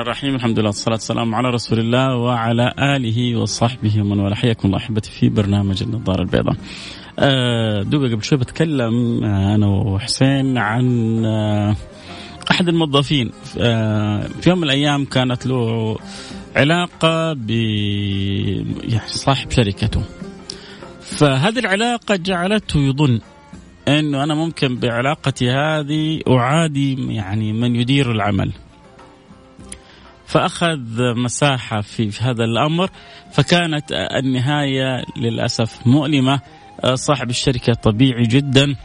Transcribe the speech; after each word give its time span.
الرحمن 0.00 0.12
الرحيم. 0.12 0.34
الحمد 0.34 0.58
لله 0.58 0.68
والصلاة 0.68 0.94
والسلام 0.94 1.34
على 1.34 1.50
رسول 1.50 1.78
الله 1.78 2.16
وعلى 2.16 2.74
آله 2.78 3.36
وصحبه 3.36 4.00
ومن 4.00 4.20
والاه. 4.20 4.34
حياكم 4.36 4.68
الله 4.68 4.78
أحبتي 4.78 5.10
في 5.10 5.28
برنامج 5.28 5.82
النظارة 5.82 6.22
البيضاء. 6.22 6.56
آه، 7.18 7.82
دوبا 7.82 8.08
قبل 8.08 8.24
شوي 8.24 8.38
بتكلم 8.38 9.24
آه، 9.24 9.54
أنا 9.54 9.66
وحسين 9.66 10.58
عن 10.58 10.86
آه، 11.24 11.76
أحد 12.50 12.68
الموظفين. 12.68 13.30
في 14.40 14.44
يوم 14.46 14.58
من 14.58 14.64
الأيام 14.64 15.04
كانت 15.04 15.46
له 15.46 15.96
علاقة 16.56 17.32
ب 17.32 17.50
يعني 17.50 19.08
صاحب 19.08 19.50
شركته. 19.50 20.02
فهذه 21.00 21.58
العلاقة 21.58 22.16
جعلته 22.16 22.80
يظن 22.80 23.20
إنه 23.88 24.24
أنا 24.24 24.34
ممكن 24.34 24.76
بعلاقتي 24.76 25.50
هذه 25.50 26.20
أعادي 26.28 27.14
يعني 27.14 27.52
من 27.52 27.76
يدير 27.76 28.12
العمل. 28.12 28.52
فأخذ 30.30 30.80
مساحة 31.16 31.80
في, 31.80 32.10
في 32.10 32.24
هذا 32.24 32.44
الأمر 32.44 32.90
فكانت 33.32 33.92
النهاية 33.92 35.04
للأسف 35.16 35.86
مؤلمة. 35.86 36.40
صاحب 36.94 37.30
الشركة 37.30 37.74
طبيعي 37.74 38.22
جدا. 38.22 38.76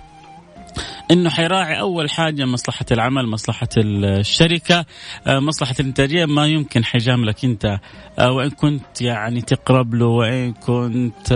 إنه 1.11 1.29
حيراعي 1.29 1.79
أول 1.79 2.09
حاجة 2.09 2.45
مصلحة 2.45 2.85
العمل، 2.91 3.27
مصلحة 3.27 3.67
الشركة، 3.77 4.85
مصلحة 5.27 5.75
الإنتاجية 5.79 6.25
ما 6.25 6.47
يمكن 6.47 6.83
حيجاملك 6.83 7.45
أنت. 7.45 7.79
وإن 8.19 8.49
كنت 8.49 9.01
يعني 9.01 9.41
تقرب 9.41 9.93
له 9.93 10.05
وإن 10.05 10.53
كنت 10.53 11.29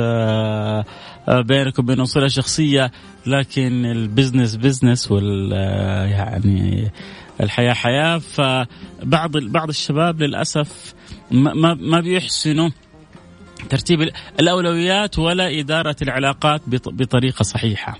بينك 1.27 1.79
وبينه 1.79 2.03
صله 2.03 2.27
شخصية. 2.27 2.91
لكن 3.25 3.85
ال 3.85 3.93
business 3.93 4.55
business 4.55 5.11
وال 5.11 5.51
يعني 6.11 6.91
الحياة 7.41 7.73
حياة 7.73 8.17
فبعض 8.17 9.37
بعض 9.37 9.69
الشباب 9.69 10.21
للأسف 10.21 10.93
ما 11.31 11.73
ما 11.73 11.99
بيحسنوا 11.99 12.69
ترتيب 13.69 14.09
الأولويات 14.39 15.19
ولا 15.19 15.59
إدارة 15.59 15.95
العلاقات 16.01 16.61
بطريقة 16.67 17.43
صحيحة. 17.43 17.97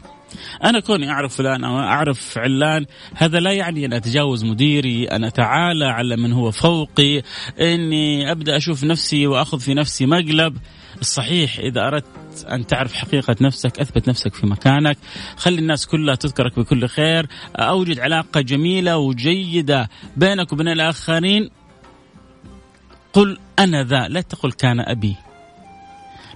أنا 0.64 0.80
كوني 0.80 1.12
أعرف 1.12 1.36
فلان 1.36 1.64
أو 1.64 1.80
أعرف 1.80 2.38
علان 2.38 2.86
هذا 3.16 3.40
لا 3.40 3.52
يعني 3.52 3.86
أن 3.86 3.94
أتجاوز 3.94 4.46
مديري 4.46 5.08
أن 5.08 5.24
أتعالى 5.24 5.86
على 5.86 6.18
من 6.18 6.34
هو 6.34 6.52
فوقي 6.52 7.22
إني 7.62 8.32
أبدأ 8.32 8.58
أشوف 8.58 8.84
نفسي 8.84 9.28
وأخذ 9.28 9.60
في 9.60 9.74
نفسي 9.74 10.06
مقلب 10.06 10.58
الصحيح 11.02 11.60
إذا 11.60 11.88
أردت 11.88 12.46
أن 12.52 12.68
تعرف 12.68 12.94
حقيقة 12.94 13.36
نفسك 13.42 13.80
أثبت 13.80 14.10
نفسك 14.10 14.34
في 14.34 14.48
مكانك. 14.48 14.98
خلي 15.38 15.60
الناس 15.60 15.88
كلها 15.88 16.16
تذكرك 16.16 16.60
بكل 16.60 16.88
خير. 16.88 17.28
أوجد 17.56 18.00
علاقة 18.00 18.42
جميلة 18.42 18.98
وجيدة 18.98 19.90
بينك 20.18 20.54
وبين 20.54 20.68
الآخرين. 20.68 21.50
قل 23.14 23.38
أنا 23.60 23.84
ذا 23.84 24.08
لا 24.08 24.22
تقل 24.22 24.52
كان 24.52 24.80
أبي. 24.80 25.16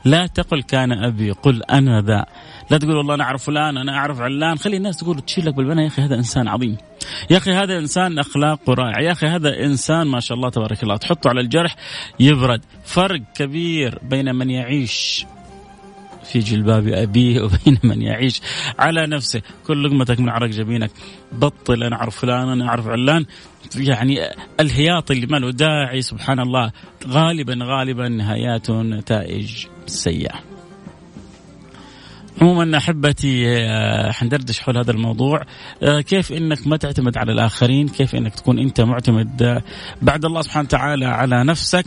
لا 0.05 0.27
تقل 0.27 0.61
كان 0.61 0.91
أبي 0.91 1.31
قل 1.31 1.63
أنا 1.63 2.01
ذا. 2.01 2.25
لا 2.69 2.77
تقول 2.77 2.95
والله 2.95 3.15
أنا 3.15 3.23
أعرف 3.23 3.43
فلان 3.43 3.77
أنا 3.77 3.97
أعرف 3.97 4.21
علان. 4.21 4.57
خلي 4.57 4.77
الناس 4.77 4.97
تقول 4.97 5.21
تشيل 5.21 5.45
لك 5.45 5.53
بالبناء 5.53 5.83
يا 5.83 5.87
أخي 5.87 6.01
هذا 6.01 6.15
إنسان 6.15 6.47
عظيم. 6.47 6.77
يا 7.29 7.37
أخي 7.37 7.51
هذا 7.51 7.77
إنسان 7.77 8.19
اخلاقه 8.19 8.73
رائع 8.73 9.01
يا 9.01 9.11
أخي 9.11 9.27
هذا 9.27 9.65
إنسان 9.65 10.07
ما 10.07 10.19
شاء 10.19 10.37
الله 10.37 10.49
تبارك 10.49 10.83
الله. 10.83 10.97
تحطه 10.97 11.29
على 11.29 11.41
الجرح 11.41 11.75
يبرد. 12.19 12.61
فرق 12.85 13.21
كبير 13.35 13.99
بين 14.03 14.35
من 14.35 14.49
يعيش 14.49 15.25
في 16.23 16.39
جلباب 16.39 16.87
أبيه 16.87 17.41
وبين 17.41 17.79
من 17.83 18.01
يعيش 18.01 18.41
على 18.79 19.07
نفسه. 19.07 19.41
كل 19.67 19.83
لقمتك 19.83 20.19
من 20.19 20.29
عرق 20.29 20.49
جبينك. 20.49 20.91
بطل 21.31 21.83
أنا 21.83 21.95
أعرف 21.95 22.19
فلان 22.19 22.49
أنا 22.49 22.67
أعرف 22.67 22.87
علان. 22.87 23.25
يعني 23.75 24.19
الهياط 24.59 25.11
اللي 25.11 25.27
ما 25.27 25.37
له 25.37 25.51
داعي 25.51 26.01
سبحان 26.01 26.39
الله. 26.39 26.71
غالبا 27.07 27.57
غالبا 27.61 28.07
نهاياته 28.07 28.81
نتائج. 28.81 29.65
سيئة. 29.85 30.53
عموما 32.41 32.77
أحبتي 32.77 33.45
آه، 33.47 34.11
حندردش 34.11 34.59
حول 34.59 34.77
هذا 34.77 34.91
الموضوع. 34.91 35.41
آه، 35.83 36.01
كيف 36.01 36.31
إنك 36.31 36.67
ما 36.67 36.77
تعتمد 36.77 37.17
على 37.17 37.31
الآخرين؟ 37.31 37.87
كيف 37.87 38.15
إنك 38.15 38.35
تكون 38.35 38.59
أنت 38.59 38.81
معتمد 38.81 39.43
آه، 39.43 39.63
بعد 40.01 40.25
الله 40.25 40.41
سبحانه 40.41 40.65
وتعالى 40.65 41.05
على 41.05 41.43
نفسك؟ 41.43 41.85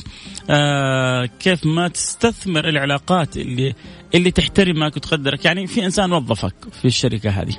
كيف 1.40 1.66
ما 1.66 1.88
تستثمر 1.88 2.68
العلاقات 2.68 3.36
اللي 3.36 3.74
اللي 4.14 4.30
تحترمك 4.30 4.96
وتقدرك؟ 4.96 5.44
يعني 5.44 5.66
في 5.66 5.84
إنسان 5.84 6.12
وظفك 6.12 6.54
في 6.72 6.84
الشركة 6.84 7.30
هذه. 7.30 7.56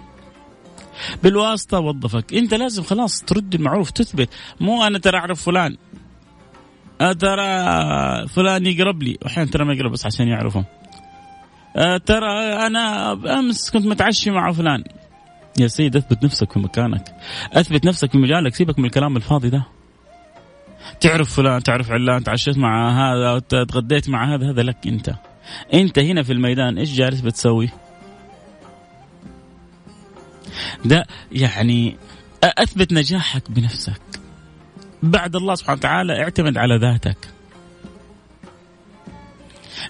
بالواسطة 1.23 1.79
وظفك. 1.79 2.33
أنت 2.33 2.53
لازم 2.53 2.83
خلاص 2.83 3.21
ترد 3.21 3.55
المعروف 3.55 3.91
تثبت. 3.91 4.29
مو 4.59 4.83
أنا 4.83 4.99
ترى 4.99 5.17
أعرف 5.17 5.43
فلان. 5.43 5.77
ترى 6.99 8.27
فلان 8.27 8.65
يقرب 8.65 9.03
لي. 9.03 9.17
واحيانا 9.21 9.51
ترى 9.51 9.65
ما 9.65 9.73
يقرب 9.73 9.91
بس 9.91 10.05
عشان 10.05 10.27
يعرفه 10.27 10.65
آه، 11.75 11.97
ترى 11.97 12.53
أنا 12.67 13.11
أمس 13.39 13.69
كنت 13.69 13.85
متعشي 13.85 14.31
مع 14.31 14.51
فلان. 14.51 14.83
يا 15.59 15.67
سيد 15.67 15.95
أثبت 15.95 16.23
نفسك 16.23 16.51
في 16.51 16.59
مكانك. 16.59 17.15
أثبت 17.53 17.85
نفسك 17.85 18.11
في 18.11 18.17
مجالك. 18.17 18.55
سيبك 18.55 18.79
من 18.79 18.85
الكلام 18.85 19.17
الفاضي 19.17 19.49
ده. 19.49 19.63
تعرف 20.99 21.35
فلان 21.35 21.63
تعرف 21.63 21.91
علان 21.91 22.23
تعشيت 22.23 22.57
مع 22.57 22.89
هذا 22.89 23.39
تغديت 23.39 24.09
مع 24.09 24.35
هذا 24.35 24.51
هذا 24.51 24.63
لك 24.63 24.87
أنت. 24.87 25.15
أنت 25.73 25.99
هنا 25.99 26.23
في 26.23 26.33
الميدان 26.33 26.77
إيش 26.77 26.93
جالس 26.93 27.21
بتسوي؟ 27.21 27.69
ده 30.85 31.05
يعني 31.31 31.97
أثبت 32.43 32.93
نجاحك 32.93 33.51
بنفسك. 33.51 34.01
بعد 35.07 35.35
الله 35.35 35.55
سبحانه 35.55 35.77
وتعالى 35.77 36.23
اعتمد 36.23 36.57
على 36.57 36.77
ذاتك. 36.77 37.17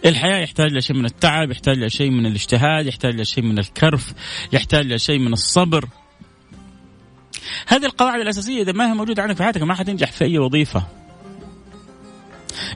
الحياة 0.05 0.37
يحتاج 0.37 0.73
لشيء 0.73 0.95
من 0.95 1.05
التعب 1.05 1.51
يحتاج 1.51 1.77
لشيء 1.77 2.09
من 2.09 2.25
الاجتهاد 2.25 2.85
يحتاج 2.85 3.15
لشيء 3.15 3.43
من 3.43 3.59
الكرف 3.59 4.13
يحتاج 4.53 4.85
لشيء 4.85 5.19
من 5.19 5.33
الصبر. 5.33 5.85
هذه 7.67 7.85
القواعد 7.85 8.19
الأساسية 8.19 8.61
إذا 8.61 8.71
ما 8.71 8.89
هي 8.89 8.93
موجودة 8.93 9.21
عندك 9.21 9.35
في 9.35 9.43
حياتك 9.43 9.61
ما 9.61 9.75
حتنجح 9.75 10.11
في 10.11 10.25
أي 10.25 10.37
وظيفة. 10.37 10.83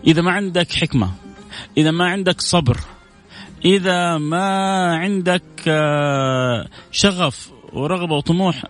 إذا 0.07 0.21
ما 0.21 0.31
عندك 0.31 0.71
حكمة 0.71 1.11
إذا 1.77 1.91
ما 1.91 2.05
عندك 2.05 2.41
صبر 2.41 2.77
إذا 3.65 4.17
ما 4.17 4.95
عندك 4.95 5.43
آه، 5.67 6.67
شغف 6.91 7.51
ورغبة 7.73 8.15
وطموح 8.15 8.63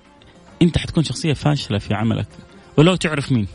أنت 0.62 0.78
حتكون 0.78 1.04
شخصية 1.04 1.34
فاشلة 1.34 1.78
في 1.78 1.94
عملك. 1.94 2.28
ولو 2.78 2.96
تعرف 2.96 3.32
مين. 3.32 3.48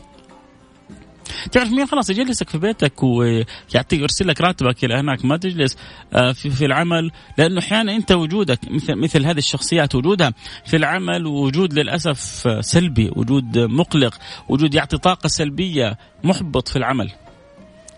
تعرف 1.51 1.71
مين؟ 1.71 1.85
خلاص 1.85 2.09
يجلسك 2.09 2.49
في 2.49 2.57
بيتك 2.57 3.03
ويعطيك 3.03 3.99
يرسل 4.01 4.27
لك 4.27 4.41
راتبك 4.41 4.85
إلى 4.85 4.95
هناك 4.95 5.25
ما 5.25 5.37
تجلس 5.37 5.77
آه، 6.13 6.31
في, 6.31 6.49
في 6.49 6.65
العمل 6.65 7.11
لأنه 7.37 7.59
أحيانا 7.59 7.95
أنت 7.95 8.11
وجودك 8.11 8.59
مثل 8.71 8.95
مثل 8.95 9.25
هذه 9.25 9.37
الشخصيات 9.37 9.95
وجودها 9.95 10.33
في 10.65 10.77
العمل 10.77 11.25
وجود 11.25 11.73
للأسف 11.73 12.47
سلبي 12.65 13.11
وجود 13.15 13.57
مقلق 13.57 14.13
وجود 14.49 14.73
يعطي 14.73 14.97
طاقة 14.97 15.27
سلبية 15.27 15.97
محبط 16.23 16.67
في 16.67 16.75
العمل. 16.75 17.11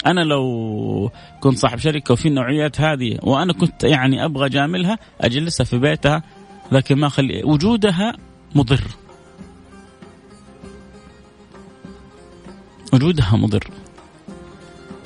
أنا 0.06 0.22
لو 0.22 1.12
كنت 1.40 1.58
صاحب 1.58 1.78
شركة 1.78 2.12
وفي 2.12 2.28
النوعيات 2.28 2.82
هذه 2.82 3.20
وأنا 3.24 3.54
كنت 3.54 3.84
يعني 3.84 4.26
أبغى 4.26 4.50
جاملها 4.50 4.98
أجلسها 5.22 5.64
في 5.64 5.78
بيتها 5.78 6.24
لكن 6.72 6.98
ما 6.98 7.10
خلي 7.10 7.44
وجودها 7.44 8.14
مضر. 8.56 8.82
وجودها 12.94 13.36
مضر. 13.36 13.68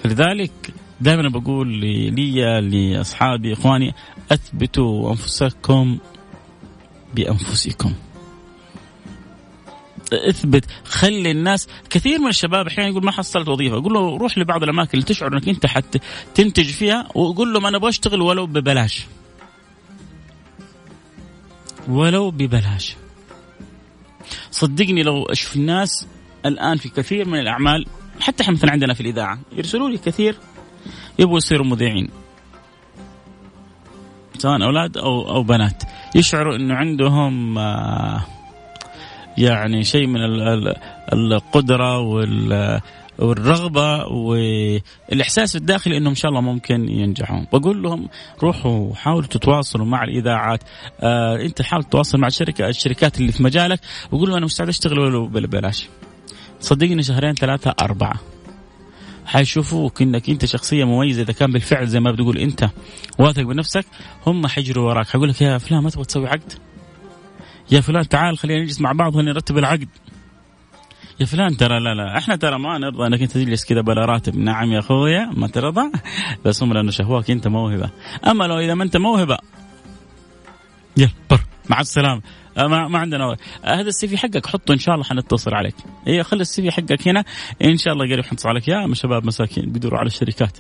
لذلك 0.06 0.74
دائما 1.02 1.30
بقول 1.30 1.68
لي 2.12 2.62
لأصحابي 2.62 3.54
إخواني 3.54 3.94
أثبتوا 4.32 5.12
أنفسكم 5.12 5.98
بأنفسكم. 7.16 7.94
اثبت 10.14 10.66
خلي 10.86 11.32
الناس 11.32 11.68
كثير 11.90 12.20
من 12.20 12.28
الشباب 12.28 12.68
أحيانا 12.68 12.90
يقول 12.90 13.06
ما 13.06 13.12
حصلت 13.12 13.48
وظيفة. 13.48 13.78
أقول 13.78 13.94
له 13.94 14.18
روح 14.18 14.38
لبعض 14.38 14.64
الأماكن 14.64 14.92
اللي 14.94 15.06
تشعر 15.06 15.34
إنك 15.34 15.50
أنت 15.50 15.66
حت 15.66 15.98
تنتج 16.36 16.66
فيها 16.66 17.08
وقول 17.16 17.54
لهم 17.54 17.66
أنا 17.66 17.78
أبغى 17.78 17.90
اشتغل 17.90 18.22
ولو 18.22 18.46
ببلاش. 18.46 19.06
ولو 21.88 22.32
ببلاش. 22.32 22.96
صدقني 24.52 25.04
لو 25.04 25.24
أشوف 25.24 25.56
الناس 25.56 26.08
الآن 26.46 26.78
في 26.78 26.90
كثير 26.90 27.28
من 27.28 27.40
الأعمال 27.40 27.86
حتى 28.20 28.44
إحنا 28.44 28.54
مثلا 28.54 28.72
عندنا 28.72 28.94
في 28.94 29.02
الإذاعة 29.02 29.40
يرسلوا 29.58 29.90
لي 29.90 29.98
كثير 29.98 30.36
يبغوا 31.20 31.38
يصيروا 31.38 31.66
مذيعين. 31.66 32.10
سواء 34.38 34.64
أولاد 34.64 34.98
أو 34.98 35.30
أو 35.36 35.44
بنات. 35.44 35.84
يشعروا 36.16 36.56
إنه 36.56 36.76
عندهم 36.76 37.58
آه 37.58 38.26
يعني 39.38 39.84
شيء 39.84 40.08
من 40.08 40.20
القدرة 41.14 42.00
وال 42.00 42.82
والرغبة 43.20 44.06
والإحساس 44.06 45.56
الداخلي 45.56 45.98
إنهم 45.98 46.10
إن 46.10 46.16
شاء 46.16 46.30
الله 46.30 46.42
ممكن 46.42 46.90
ينجحون. 46.90 47.48
بقول 47.54 47.84
لهم 47.84 48.10
روحوا 48.44 48.96
حاولوا 48.96 49.28
تتواصلوا 49.28 49.86
مع 49.86 50.04
الإذاعات. 50.04 50.64
آه 51.02 51.36
أنت 51.36 51.62
حاول 51.62 51.84
تتواصل 51.84 52.20
مع 52.20 52.28
الشركة 52.28 52.70
الشركات 52.70 53.20
اللي 53.20 53.32
في 53.32 53.44
مجالك. 53.44 53.80
وقول 54.12 54.30
له 54.30 54.38
أنا 54.38 54.46
مستعد 54.46 54.68
أشتغل 54.68 55.00
ولو 55.00 55.28
ببلاش. 55.28 55.88
صدقني 56.64 57.04
شهرين 57.04 57.34
ثلاثة 57.34 57.76
أربعة. 57.82 58.20
حيشوفوك 59.26 60.02
إنك 60.02 60.30
أنت 60.30 60.46
شخصية 60.46 60.84
مميزة 60.84 61.22
إذا 61.22 61.34
كان 61.34 61.52
بالفعل 61.52 61.88
زي 61.88 62.00
ما 62.00 62.12
بتقول 62.12 62.38
أنت 62.38 62.70
واثق 63.20 63.42
بنفسك 63.42 63.86
هم 64.28 64.48
حيجروا 64.48 64.90
وراك. 64.90 65.08
حيقول 65.08 65.30
لك 65.30 65.42
يا 65.42 65.58
فلان 65.58 65.84
ما 65.84 65.90
تبغى 65.90 66.06
تسوي 66.06 66.28
عقد؟ 66.28 66.54
يا 67.72 67.82
فلان 67.82 68.10
تعال 68.10 68.38
خلينا 68.38 68.64
نجلس 68.64 68.82
مع 68.82 68.92
بعض 68.92 69.16
ونرتب 69.16 69.58
العقد. 69.58 69.90
يا 71.20 71.26
فلان 71.26 71.58
ترى 71.58 71.80
لا 71.80 71.94
لا 71.94 72.18
إحنا 72.18 72.36
ترى 72.36 72.60
ما 72.60 72.78
نرضى 72.78 73.08
إنك 73.08 73.22
أنت 73.22 73.32
تجلس 73.32 73.66
كذا 73.66 73.82
بلا 73.82 74.06
راتب. 74.06 74.36
نعم 74.36 74.72
يا 74.72 74.80
أخويا 74.80 75.30
ما 75.34 75.48
ترضى 75.48 75.92
بس 76.46 76.64
هم 76.64 76.74
لأنه 76.74 76.92
شهواك 76.92 77.32
أنت 77.32 77.48
موهبة. 77.48 77.90
أما 78.28 78.44
لو 78.44 78.60
إذا 78.60 78.74
ما 78.74 78.84
أنت 78.84 78.98
موهبة 78.98 79.38
يلا 80.98 81.10
بر. 81.30 81.40
مع 81.70 81.80
السلامة. 81.80 82.22
ما, 82.58 82.88
ما 82.88 83.00
عندنا 83.00 83.32
أه، 83.32 83.38
هذا 83.64 83.88
ال 83.88 84.08
CV 84.08 84.18
حقك 84.18 84.48
حطه 84.48 84.74
إن 84.74 84.80
شاء 84.80 84.96
الله 84.96 85.06
حنتصل 85.06 85.54
عليك. 85.54 85.76
اي 86.08 86.24
خلي 86.24 86.42
ال 86.42 86.62
CV 86.62 86.72
حقك 86.72 87.08
هنا. 87.08 87.24
إن 87.64 87.78
شاء 87.78 87.94
الله 87.94 88.06
قريب 88.06 88.26
حنتصل 88.26 88.50
عليك. 88.50 88.68
يا 88.68 88.94
شباب 88.94 89.26
مساكين 89.26 89.72
بيدوروا 89.72 90.00
على 90.00 90.08
الشركات. 90.08 90.58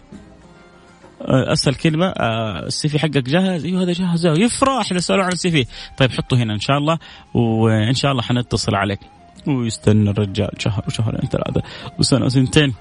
أه، 1.22 1.54
اسهل 1.54 1.75
كلمة. 1.75 2.07
ال 2.07 2.89
CV 2.89 3.00
حقك 3.00 3.18
جاهز؟ 3.18 3.66
أيوه 3.66 3.84
هذا 3.84 3.92
جاهز. 3.92 4.25
يفرح 4.25 4.92
إذا 4.92 5.00
سألوا 5.00 5.24
عن 5.24 5.31
ال 5.31 5.51
CV. 5.51 5.65
طيب 5.98 6.12
حطه 6.12 6.38
هنا 6.38 6.54
إن 6.54 6.60
شاء 6.60 6.78
الله 6.78 6.98
وإن 7.34 7.94
شاء 7.94 8.12
الله 8.12 8.24
حنتصل 8.24 8.75
عليك. 8.75 9.00
ويستنى 9.48 10.10
الرجال. 10.10 10.50
شهر 10.57 10.84
وشهرين 10.88 11.30
ثلاثة 11.30 11.62
وسنة 12.00 12.25
وسنتين. 12.25 12.74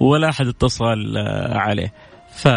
ولا 0.00 0.28
أحد 0.28 0.46
اتصل 0.46 1.16
عليه. 1.52 1.92
ف 2.30 2.48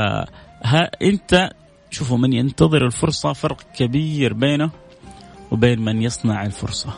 أنت 1.01 1.49
شوفوا 1.91 2.17
من 2.17 2.33
ينتظر 2.33 2.85
الفرصة 2.85 3.33
فرق 3.33 3.61
كبير 3.75 4.33
بينه 4.33 4.71
وبين 5.53 5.79
من 5.79 6.01
يصنع 6.01 6.45
الفرصة. 6.45 6.93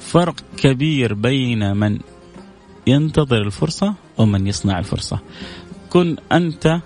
فرق 0.00 0.34
كبير 0.56 1.14
بين 1.14 1.76
من 1.76 1.98
ينتظر 2.86 3.42
الفرصة 3.42 3.94
ومن 4.18 4.46
يصنع 4.46 4.78
الفرصة. 4.78 5.18
كن 5.90 6.16
أنت 6.32 6.80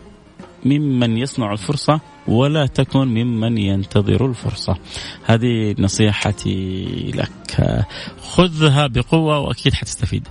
ممن 0.64 1.18
يصنع 1.18 1.52
الفرصة 1.52 2.00
ولا 2.28 2.66
تكن 2.66 3.08
ممن 3.08 3.58
ينتظر 3.58 4.26
الفرصة. 4.26 4.76
هذه 5.24 5.74
نصيحتي 5.78 6.84
لك. 7.14 7.84
خذها 8.22 8.86
بقوة 8.86 9.38
وأكيد 9.38 9.74
حتستفيد. 9.74 10.28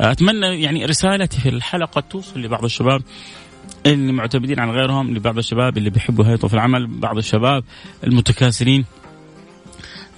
أتمنى 0.00 0.62
يعني 0.62 0.84
رسالتي 0.84 1.40
في 1.40 1.48
الحلقة 1.48 2.00
توصل 2.00 2.40
لبعض 2.40 2.64
الشباب. 2.64 3.02
اللي 3.86 4.12
معتمدين 4.12 4.60
على 4.60 4.72
غيرهم 4.72 5.14
لبعض 5.14 5.38
الشباب 5.38 5.78
اللي 5.78 5.90
بيحبوا 5.90 6.24
هيئته 6.24 6.48
في 6.48 6.54
العمل 6.54 6.86
بعض 6.86 7.16
الشباب 7.16 7.64
المتكاسلين. 8.04 8.84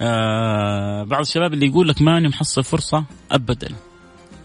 آه 0.01 1.03
بعض 1.03 1.21
الشباب 1.21 1.53
اللي 1.53 1.65
يقول 1.65 1.87
لك 1.87 2.01
ماني 2.01 2.27
محصل 2.27 2.63
فرصة 2.63 3.03
أبدا 3.31 3.69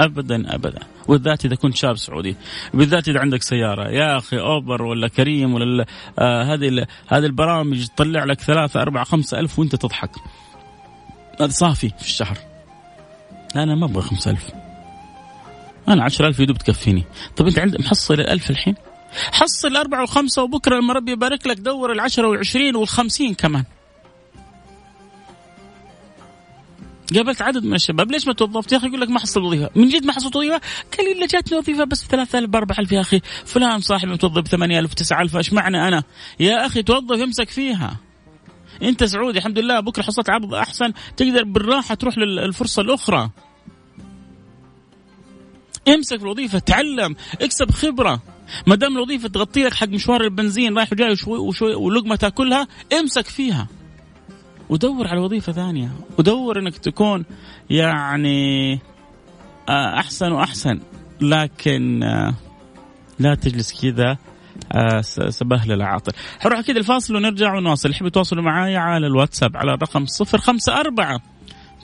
ابدا 0.00 0.55
ابدا. 0.55 0.81
وبالذات 1.09 1.45
إذا 1.45 1.55
كنت 1.55 1.77
شاب 1.77 1.97
سعودي. 1.97 2.37
بالذات 2.75 3.09
إذا 3.09 3.21
عندك 3.21 3.43
سيارة. 3.43 3.89
يا 3.89 4.17
أخي 4.19 4.39
أوبر 4.39 4.83
ولا 4.83 5.09
كريم 5.09 5.55
ولا 5.55 5.87
آه 6.19 6.43
هذه 6.43 6.87
هذه 7.09 7.27
البرامج 7.27 7.87
تطلع 7.87 8.25
لك 8.25 8.41
ثلاثة 8.41 8.83
أربعة 8.83 9.05
خمسة 9.05 9.39
ألف 9.39 9.59
وأنت 9.59 9.77
تضحك. 9.77 10.11
هذا 11.41 11.50
صافي 11.50 11.89
في 11.89 12.05
الشهر. 12.05 12.39
أنا 13.56 13.75
ما 13.75 13.85
أبغى 13.85 14.03
خمسة 14.03 14.31
ألف. 14.31 14.50
أنا 15.89 16.05
عشر 16.05 16.27
ألف 16.27 16.41
يدوب 16.41 16.59
تكفيني. 16.59 17.05
طب 17.37 17.47
أنت 17.47 17.59
عندك 17.59 17.81
محصل 17.81 18.15
الألف 18.15 18.50
الحين؟ 18.50 18.75
حصل 19.33 19.69
الأربعة 19.69 20.01
والخمسة 20.01 20.43
وبكرة 20.43 20.77
لما 20.77 20.93
ربي 20.93 21.13
يبارك 21.13 21.47
لك. 21.47 21.57
دور 21.57 21.93
العشرة 21.93 22.29
والعشرين 22.29 22.77
والخمسين 22.77 23.35
كمان. 23.35 23.65
قابلت 27.15 27.43
عدد 27.43 27.65
من 27.65 27.75
الشباب. 27.75 28.11
ليش 28.13 28.27
ما 28.27 28.33
توظفت؟ 28.33 28.73
يا 28.73 28.77
أخي 28.77 28.87
يقول 28.87 29.01
لك 29.01 29.11
ما 29.11 29.21
حصل 29.21 29.43
وظيفة. 29.43 29.71
من 29.77 29.89
جد 29.89 30.05
ما 30.05 30.13
حصلت 30.13 30.37
وظيفة؟ 30.37 30.61
قال 30.99 31.21
لي 31.21 31.27
جاتني 31.27 31.59
وظيفة 31.59 31.85
بس 31.85 32.05
ب 32.05 32.09
3000 32.09 32.51
ب 32.51 32.57
4000 32.57 32.93
يا 32.93 33.01
أخي. 33.01 33.21
فلان 33.45 33.81
صاحبي 33.81 34.13
متوظف 34.13 34.43
ب 34.43 34.47
8000 34.47 34.95
9000 34.95 35.37
إيش 35.37 35.53
معنى 35.53 35.89
أنا؟ 35.89 36.03
يا 36.41 36.67
أخي 36.67 36.83
توظف 36.83 37.23
امسك 37.23 37.51
فيها. 37.51 37.97
أنت 38.83 39.05
سعودي 39.05 39.39
الحمد 39.39 39.59
لله. 39.59 39.81
بكرة 39.81 40.03
حصلت 40.03 40.31
عرض 40.31 40.55
أحسن. 40.55 40.93
تقدر 41.17 41.45
بالراحة 41.45 41.95
تروح 41.95 42.19
للفرصه 42.19 42.83
الأخرى. 42.83 43.31
امسك 45.94 46.23
الوظيفة 46.23 46.58
تعلم 46.58 47.17
اكسب 47.43 47.70
خبرة. 47.70 48.23
ما 48.67 48.76
دام 48.76 48.96
الوظيفة 48.96 49.29
تغطي 49.29 49.64
لك 49.64 49.75
حق 49.75 49.88
مشوار 49.88 50.20
البنزين 50.25 50.76
رايح 50.76 50.93
وجاي 50.93 51.12
وشوي 51.12 51.38
وشوي 51.38 51.75
ولقمه 51.75 52.17
تاكلها 52.17 52.69
امسك 53.00 53.26
فيها. 53.26 53.69
ودور 54.69 55.08
على 55.08 55.20
وظيفة 55.20 55.52
ثانية. 55.52 55.93
ودور 56.19 56.58
انك 56.58 56.79
تكون 56.79 57.25
يعني 57.70 58.73
آه، 59.69 59.99
احسن 59.99 60.32
واحسن. 60.32 60.81
لكن 61.20 62.02
آه، 62.02 62.35
لا 63.19 63.35
تجلس 63.35 63.82
كذا 63.82 64.17
آه، 64.73 65.00
سبهل 65.31 65.73
العاطل 65.73 66.12
حروح 66.40 66.58
أكيد 66.58 66.76
الفاصل 66.76 67.17
ونرجع 67.17 67.55
ونواصل. 67.55 67.90
يحب 67.90 68.06
يتواصلوا 68.06 68.43
معي 68.43 68.76
على 68.76 69.06
الواتساب 69.06 69.56
على 69.56 69.75
الرقم 69.75 70.06
054 70.20 71.20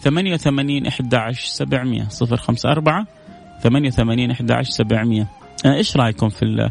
88 0.03 0.87
11 0.87 1.47
700 1.47 2.09
054 2.09 3.07
88 3.63 4.31
11 4.31 4.71
700 4.71 5.27
إيش 5.67 5.97
رأيكم 5.97 6.29
في 6.29 6.43
ال 6.45 6.71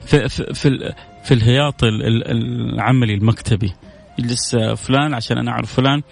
في 0.00 0.28
في 0.28 0.54
في, 0.54 0.94
في 1.24 1.34
الهياط 1.34 1.84
العملي 1.84 3.14
المكتبي؟ 3.14 3.72
يجلس 4.18 4.56
فلان 4.56 5.14
عشان 5.14 5.38
أنا 5.38 5.50
أعرف 5.50 5.74
فلان 5.74 6.02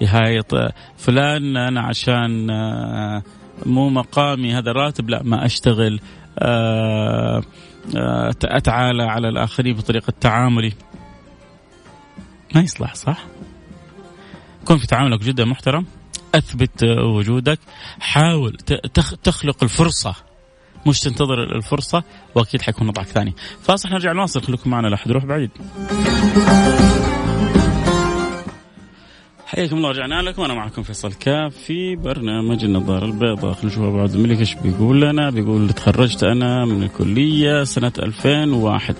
يهايط 0.00 0.54
فلان 0.96 1.56
أنا 1.56 1.80
عشان 1.80 2.50
آه، 2.50 3.22
مو 3.66 3.88
مقامي 3.88 4.54
هذا 4.54 4.70
الراتب 4.70 5.10
لا 5.10 5.22
ما 5.22 5.46
أشتغل 5.46 6.00
آه، 6.38 7.42
آه، 7.96 8.30
أتعالى 8.44 9.02
على 9.02 9.28
الآخرين 9.28 9.76
بطريقة 9.76 10.12
تعاملي. 10.20 10.72
ما 12.54 12.60
يصلح 12.60 12.94
صح؟ 12.94 13.24
كن 14.64 14.78
في 14.78 14.86
تعاملك 14.86 15.20
جدا 15.20 15.44
محترم. 15.44 15.86
أثبت 16.34 16.84
وجودك. 16.84 17.58
حاول 18.00 18.56
تخلق 19.24 19.62
الفرصة. 19.62 20.14
مش 20.86 21.00
تنتظر 21.00 21.42
الفرصة 21.42 22.02
وأكيد 22.34 22.62
حيكون 22.62 22.88
وضعك 22.88 23.06
ثاني. 23.06 23.34
فاصل 23.62 23.88
نرجع 23.88 24.12
نواصل 24.12 24.42
خليكم 24.42 24.70
معنا 24.70 24.86
لا 24.86 24.94
أحد 24.94 25.10
يروح 25.10 25.24
بعيد. 25.24 25.50
حياكم 29.48 29.76
الله 29.76 29.90
رجعنا 29.90 30.22
لكم. 30.22 30.42
أنا 30.42 30.54
معكم 30.54 30.82
فيصل 30.82 31.12
كاف 31.12 31.56
في 31.56 31.96
برنامج 31.96 32.64
النظارة 32.64 33.04
البيضاء. 33.04 33.52
خلينا 33.52 33.66
نشوف 33.66 33.82
أبو 33.84 34.00
عبد 34.00 34.14
الملك 34.14 34.38
إيش 34.38 34.54
بيقول 34.54 35.00
لنا. 35.00 35.30
بيقول 35.30 35.70
تخرجت 35.70 36.24
أنا 36.24 36.64
من 36.64 36.82
الكلية 36.82 37.64
سنة 37.64 37.92
2001 37.98 38.96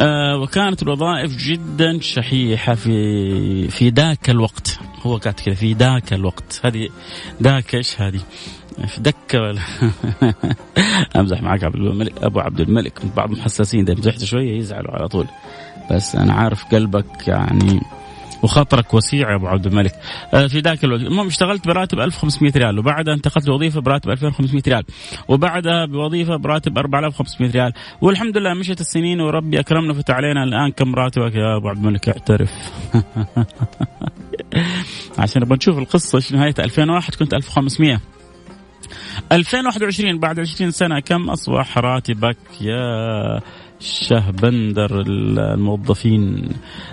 آه 0.00 0.38
وكانت 0.38 0.82
الوظائف 0.82 1.36
جدا 1.36 2.00
شحيحة 2.00 2.74
في 2.74 3.68
في 3.68 3.88
ذاك 3.88 4.30
الوقت. 4.30 4.78
هو 5.02 5.18
كاتب 5.18 5.44
كذا 5.44 5.54
في 5.54 5.72
ذاك 5.72 6.12
الوقت. 6.12 6.60
هذه 6.64 6.88
ذاك 7.42 7.74
إيش 7.74 8.00
هذه؟ 8.00 8.20
في 8.86 9.00
دكه 9.00 9.50
أمزح 11.20 11.42
معك 11.42 11.64
عبد 11.64 11.74
الملك 11.74 12.22
أبو 12.22 12.40
عبد 12.40 12.60
الملك. 12.60 13.06
بعض 13.16 13.32
المحسسين 13.32 13.80
اذا 13.80 13.94
مزحت 13.94 14.24
شوية 14.24 14.58
يزعلوا 14.58 14.94
على 14.94 15.08
طول. 15.08 15.26
بس 15.90 16.16
أنا 16.16 16.32
عارف 16.32 16.64
قلبك 16.64 17.28
يعني 17.28 17.80
وخاطرك 18.42 18.94
وسيع 18.94 19.30
يا 19.30 19.36
أبو 19.36 19.46
عبد 19.46 19.66
الملك. 19.66 19.92
آه، 20.34 20.46
في 20.46 20.60
ذاك 20.60 20.84
الوقت. 20.84 21.00
المهم 21.00 21.26
اشتغلت 21.26 21.66
براتب 21.66 22.00
1500 22.00 22.52
ريال 22.56 22.78
وبعدها 22.78 23.14
انتقلت 23.14 23.48
لوظيفة 23.48 23.80
براتب 23.80 24.10
2500 24.10 24.62
ريال 24.68 24.84
وبعدها 25.28 25.84
بوظيفة 25.84 26.36
براتب 26.36 26.78
4500 26.78 27.50
ريال. 27.50 27.72
والحمد 28.00 28.38
لله 28.38 28.54
مشت 28.54 28.80
السنين 28.80 29.20
وربي 29.20 29.60
أكرمنا 29.60 29.94
فتح 29.94 30.14
علينا 30.14 30.44
الآن 30.44 30.70
كم 30.70 30.94
راتبك 30.94 31.34
يا 31.34 31.56
أبو 31.56 31.68
عبد 31.68 31.78
الملك. 31.78 32.08
اعترف. 32.08 32.52
عشان 35.18 35.42
نبغى 35.42 35.56
نشوف 35.56 35.78
القصة 35.78 36.36
نهاية 36.36 36.54
2001 36.58 37.14
كنت 37.14 37.34
1500 37.34 38.00
2021 39.32 40.18
بعد 40.18 40.40
20 40.40 40.70
سنة 40.70 41.00
كم 41.00 41.30
أصبح 41.30 41.78
راتبك 41.78 42.36
يا 42.60 43.40
شهبندر 43.80 45.00
الموظفين؟ 45.06 46.48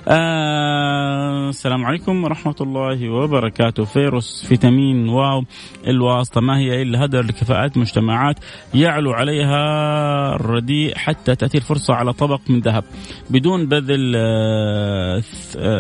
آه 0.08 1.50
السلام 1.50 1.86
عليكم 1.86 2.24
ورحمة 2.24 2.56
الله 2.62 3.10
وبركاته. 3.10 3.86
فيروس 3.86 4.46
فيتامين 4.46 5.10
واو 5.10 5.44
الواسطة 5.88 6.42
ما 6.42 6.58
هي 6.58 6.82
إلا 6.82 7.06
هدر 7.06 7.22
لكفاءات 7.22 7.78
مجتمعات 7.78 8.36
يعلو 8.74 9.12
عليها 9.12 10.36
الرديء 10.36 10.98
حتى 10.98 11.36
تأتي 11.36 11.58
الفرصة 11.58 11.94
على 11.94 12.14
طبق 12.14 12.42
من 12.50 12.60
ذهب. 12.60 12.84
بدون 13.30 13.66
بذل 13.66 14.14
آه 14.16 15.22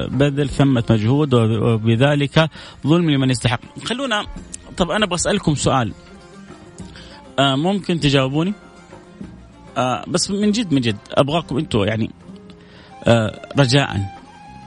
بذل 0.07 0.49
ثمة 0.49 0.83
مجهود 0.89 1.33
وبذلك 1.33 2.49
ظلم 2.87 3.09
لمن 3.09 3.29
يستحق. 3.29 3.59
خلونا 3.85 4.25
طب 4.77 4.91
أنا 4.91 5.05
بسألكم 5.05 5.55
سؤال. 5.55 5.93
آه 7.39 7.55
ممكن 7.55 7.99
تجاوبوني؟ 7.99 8.53
آه 9.77 10.03
بس 10.07 10.31
من 10.31 10.51
جد 10.51 10.73
من 10.73 10.81
جد 10.81 10.97
أبغاكم 11.11 11.57
أنتم 11.57 11.83
يعني 11.83 12.11
آه 13.03 13.49
رجاء 13.59 14.15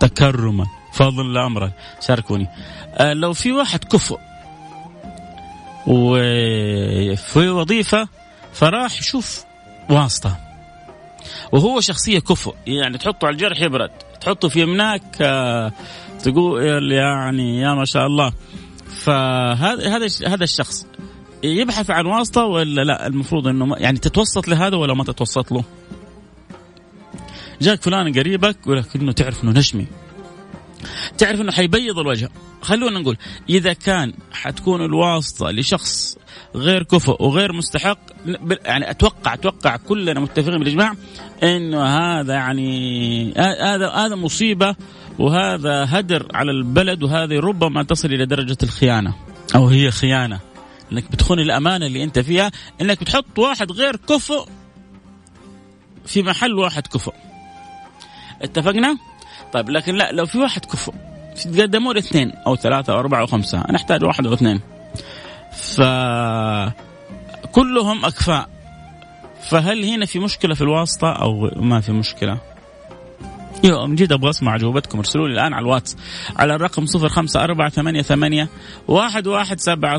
تكرما 0.01 0.67
فضل 0.93 1.39
امرا 1.39 1.73
شاركوني. 2.01 2.47
آه 2.95 3.13
لو 3.13 3.33
في 3.33 3.53
واحد 3.53 3.85
كفؤ 3.85 4.19
وفي 5.87 7.49
وظيفة 7.49 8.09
فراح 8.53 8.99
يشوف 8.99 9.45
واسطة 9.91 10.37
وهو 11.53 11.81
شخصية 11.81 12.19
كفؤ 12.19 12.55
يعني 12.67 12.99
تحطه 12.99 13.27
على 13.27 13.33
الجرح 13.35 13.61
يبرد 13.61 13.91
تحطه 14.21 14.49
في 14.49 14.61
يمناك 14.61 15.03
آه 15.21 15.73
تقول 16.25 16.93
يعني 16.93 17.61
يا 17.61 17.75
ما 17.75 17.85
شاء 17.85 18.07
الله. 18.07 18.33
فهذا 18.89 19.97
هذا 19.97 20.07
هذا 20.27 20.45
الشخص 20.45 20.87
يبحث 21.43 21.91
عن 21.91 22.07
واسطة 22.07 22.45
ولا 22.45 22.85
لا؟ 22.85 23.07
المفروض 23.07 23.49
إنه 23.49 23.77
يعني 23.77 23.99
تتوسط 23.99 24.49
لهذا 24.49 24.77
ولا 24.77 24.95
ما 24.95 25.05
تتوسط 25.05 25.53
له؟ 25.53 25.65
جاك 27.63 27.83
فلان 27.83 28.13
قريبك 28.13 28.67
ولكنه 28.67 29.13
تعرف 29.13 29.45
إنه 29.45 29.53
نشمي 29.53 29.87
تعرف 31.19 31.41
إنه 31.41 31.53
حيبيض 31.53 31.99
الوجه. 31.99 32.31
خلونا 32.63 32.99
نقول 32.99 33.17
إذا 33.49 33.73
كان 33.73 34.13
حتكون 34.33 34.85
الواسطة 34.85 35.51
لشخص 35.51 36.19
غير 36.55 36.83
كفؤ 36.83 37.23
وغير 37.23 37.53
مستحق 37.53 37.99
يعني 38.65 38.91
أتوقع 38.91 39.35
أتوقع 39.35 39.77
كلنا 39.77 40.21
متفقين 40.21 40.59
بالإجماع 40.59 40.95
إنه 41.43 41.85
هذا 41.85 42.35
يعني 42.35 43.33
هذا 43.37 43.89
هذا 43.89 44.15
مصيبة 44.15 44.77
وهذا 45.19 45.87
هدر 45.89 46.27
على 46.35 46.51
البلد 46.51 47.03
وهذه 47.03 47.41
ربما 47.41 47.83
تصل 47.83 48.09
إلى 48.09 48.27
درجة 48.27 48.57
الخيانة 48.63 49.15
أو 49.55 49.69
هي 49.69 49.91
خيانة 49.91 50.41
إنك 50.93 51.13
بتخون 51.13 51.41
الأمانة 51.41 51.87
اللي 51.87 52.05
أنت 52.05 52.19
فيها 52.19 52.51
إنك 52.81 53.01
بتحط 53.01 53.39
واحد 53.39 53.73
غير 53.73 53.97
كفؤ 53.97 54.49
في 56.07 56.23
محل 56.23 56.55
واحد 56.55 56.87
كفؤ 56.87 57.13
اتفقنا؟ 58.43 58.97
طيب 59.53 59.71
لكن 59.71 59.95
لا 59.95 60.13
لو 60.13 60.27
في 60.27 60.39
واحد 60.39 60.65
كفؤ 60.65 60.95
تقدموا 61.45 61.93
لي 61.93 61.99
اثنين 61.99 62.33
أو 62.47 62.57
ثلاثة 62.57 62.93
أو 62.93 62.99
أربعة 62.99 63.21
أو 63.21 63.27
خمسة 63.27 63.61
أنا 63.61 63.77
أحتاج 63.77 64.05
واحد 64.05 64.27
أو 64.27 64.33
اثنين 64.33 64.61
ف 65.53 65.81
كلهم 67.53 68.05
أكفاء 68.05 68.49
فهل 69.43 69.85
هنا 69.85 70.07
في 70.07 70.19
مشكلة 70.19 70.55
في 70.55 70.61
الواسطة 70.61 71.13
أو 71.13 71.51
ما 71.57 71.81
في 71.81 71.93
مشكلة؟ 71.93 72.39
أيوه 73.65 73.87
من 73.87 73.95
جد 73.95 74.13
أبغى 74.13 74.31
أسمع 74.31 74.57
اجوبتكم 74.57 74.99
ارسلوا 74.99 75.29
لي 75.29 75.35
الآن 75.35 75.53
على 75.53 75.63
الواتس 75.63 75.97
على 76.37 76.55
الرقم 76.55 76.87
05488 76.87 78.49
11700 78.89 79.99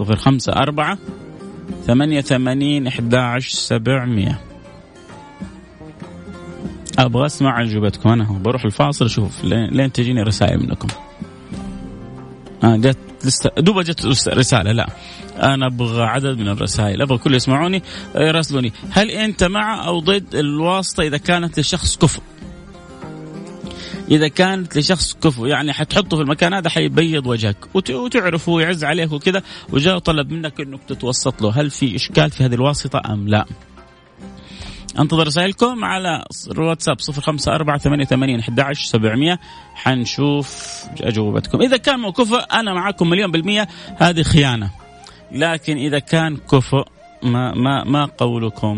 054 0.00 0.98
88 1.86 2.86
11700 2.86 4.40
أبغى 6.98 7.26
أسمع 7.26 7.62
اجوبتكم 7.62 8.08
أنا 8.08 8.24
بروح 8.24 8.64
الفاصل 8.64 9.04
أشوف 9.04 9.44
لين 9.44 9.92
تجيني 9.92 10.22
رسائل 10.22 10.58
منكم. 10.58 10.88
آه 12.64 12.76
جت. 12.76 12.98
لسه 13.26 13.50
دوبا 13.58 13.82
جت 13.82 14.28
رسالة 14.28 14.72
لا. 14.72 14.88
أنا 15.42 15.66
أبغى 15.66 16.02
عدد 16.02 16.38
من 16.38 16.48
الرسائل 16.48 17.02
أبغى 17.02 17.18
كل 17.18 17.34
يسمعوني 17.34 17.82
يراسلوني. 18.16 18.72
هل 18.90 19.10
أنت 19.10 19.44
مع 19.44 19.86
أو 19.86 20.00
ضد 20.00 20.34
الواسطة 20.34 21.02
إذا 21.02 21.16
كانت 21.16 21.60
لشخص 21.60 21.96
كفء 21.96 22.22
إذا 24.10 24.28
كانت 24.28 24.78
لشخص 24.78 25.14
كفو 25.14 25.46
يعني 25.46 25.72
حتحطه 25.72 26.16
في 26.16 26.22
المكان 26.22 26.54
هذا 26.54 26.68
حيبيض 26.68 27.26
وجهك 27.26 27.56
وتعرفه 27.74 28.52
ويعز 28.52 28.84
عليك 28.84 29.12
وكذا 29.12 29.42
وجاء 29.72 29.98
طلب 29.98 30.30
منك 30.30 30.60
إنك 30.60 30.80
تتوسط 30.88 31.42
له. 31.42 31.50
هل 31.60 31.70
في 31.70 31.96
إشكال 31.96 32.30
في 32.30 32.44
هذه 32.44 32.54
الواسطة 32.54 33.02
أم 33.12 33.28
لا؟ 33.28 33.46
انتظر 34.98 35.26
رسائلكم 35.26 35.84
على 35.84 36.24
الواتساب 36.50 37.00
05488 37.00 38.38
11700 38.38 39.38
حنشوف 39.74 40.80
أجوبتكم. 41.00 41.62
إذا 41.62 41.76
كان 41.76 42.10
كفء 42.10 42.40
أنا 42.52 42.74
معكم 42.74 43.10
مليون 43.10 43.30
بالمية. 43.30 43.68
هذه 43.96 44.22
خيانة. 44.22 44.70
لكن 45.32 45.76
إذا 45.76 45.98
كان 45.98 46.36
كفؤ 46.36 46.84
ما 47.22 47.54
ما 47.54 47.84
ما 47.84 48.04
قولكم. 48.18 48.76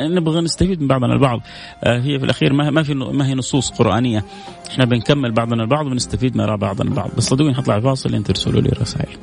نبغى 0.00 0.40
نستفيد 0.40 0.80
من 0.80 0.88
بعضنا 0.88 1.12
البعض. 1.12 1.40
آه، 1.84 2.00
هي 2.00 2.18
في 2.18 2.24
الأخير 2.24 2.52
ما 2.52 2.82
في 2.82 2.94
ما 2.94 3.26
هي 3.26 3.34
نصوص 3.34 3.70
قرآنية. 3.70 4.24
إحنا 4.70 4.84
بنكمل 4.84 5.32
بعضنا 5.32 5.62
البعض 5.62 5.86
ونستفيد 5.86 6.36
من 6.36 6.56
بعضنا 6.56 6.90
البعض. 6.90 7.10
بس 7.16 7.22
صدقوني 7.24 7.54
حطلع 7.54 7.80
فاصل 7.80 8.14
انت 8.14 8.26
ترسلوا 8.26 8.60
لي 8.60 8.68
رسائل. 8.68 9.16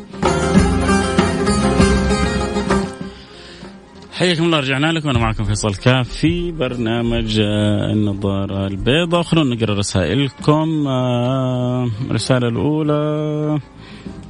حياكم 4.18 4.44
الله 4.44 4.60
رجعنا 4.60 4.92
لكم. 4.92 5.10
أنا 5.10 5.20
معكم 5.20 5.44
فيصل 5.44 5.76
كاف 5.76 6.10
في 6.10 6.52
برنامج 6.52 7.40
آه، 7.40 7.94
النظارة 7.94 8.68
البيضاء. 8.68 9.22
خلونا 9.22 9.56
نقرأ 9.56 9.74
رسائلكم. 9.74 10.88
آه، 10.88 11.90
الرساله 12.10 12.48
الأولى 12.48 13.60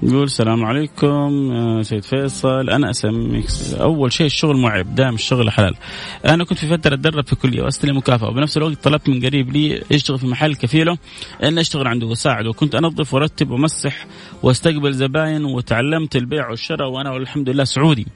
يقول 0.03 0.23
السلام 0.23 0.65
عليكم 0.65 1.51
سيد 1.81 2.03
فيصل. 2.03 2.69
أنا 2.69 2.89
أسميك 2.89 3.45
أول 3.73 4.13
شيء 4.13 4.25
الشغل 4.25 4.57
معب 4.57 4.95
دائما 4.95 5.15
الشغل 5.15 5.51
حلال. 5.51 5.75
أنا 6.25 6.43
كنت 6.43 6.57
في 6.57 6.67
فترة 6.67 6.93
أتدرب 6.93 7.27
في 7.27 7.35
كلية 7.35 7.61
وأستلم 7.61 7.97
مكافأة 7.97 8.29
وبنفس 8.29 8.57
الوقت 8.57 8.83
طلبت 8.83 9.09
من 9.09 9.25
قريب 9.25 9.51
لي 9.51 9.83
يشتغل 9.91 10.19
في 10.19 10.27
محل 10.27 10.55
كفيله 10.55 10.97
إن 11.43 11.57
أشتغل 11.57 11.87
عنده 11.87 12.07
وأساعده. 12.07 12.49
وكنت 12.49 12.75
أنظف 12.75 13.13
وأرتب 13.13 13.51
وأمسح 13.51 14.07
وأستقبل 14.43 14.93
زباين 14.93 15.45
وتعلمت 15.45 16.15
البيع 16.15 16.49
والشراء 16.49 16.89
وأنا 16.89 17.11
والحمد 17.11 17.49
لله 17.49 17.63
سعودي. 17.63 18.07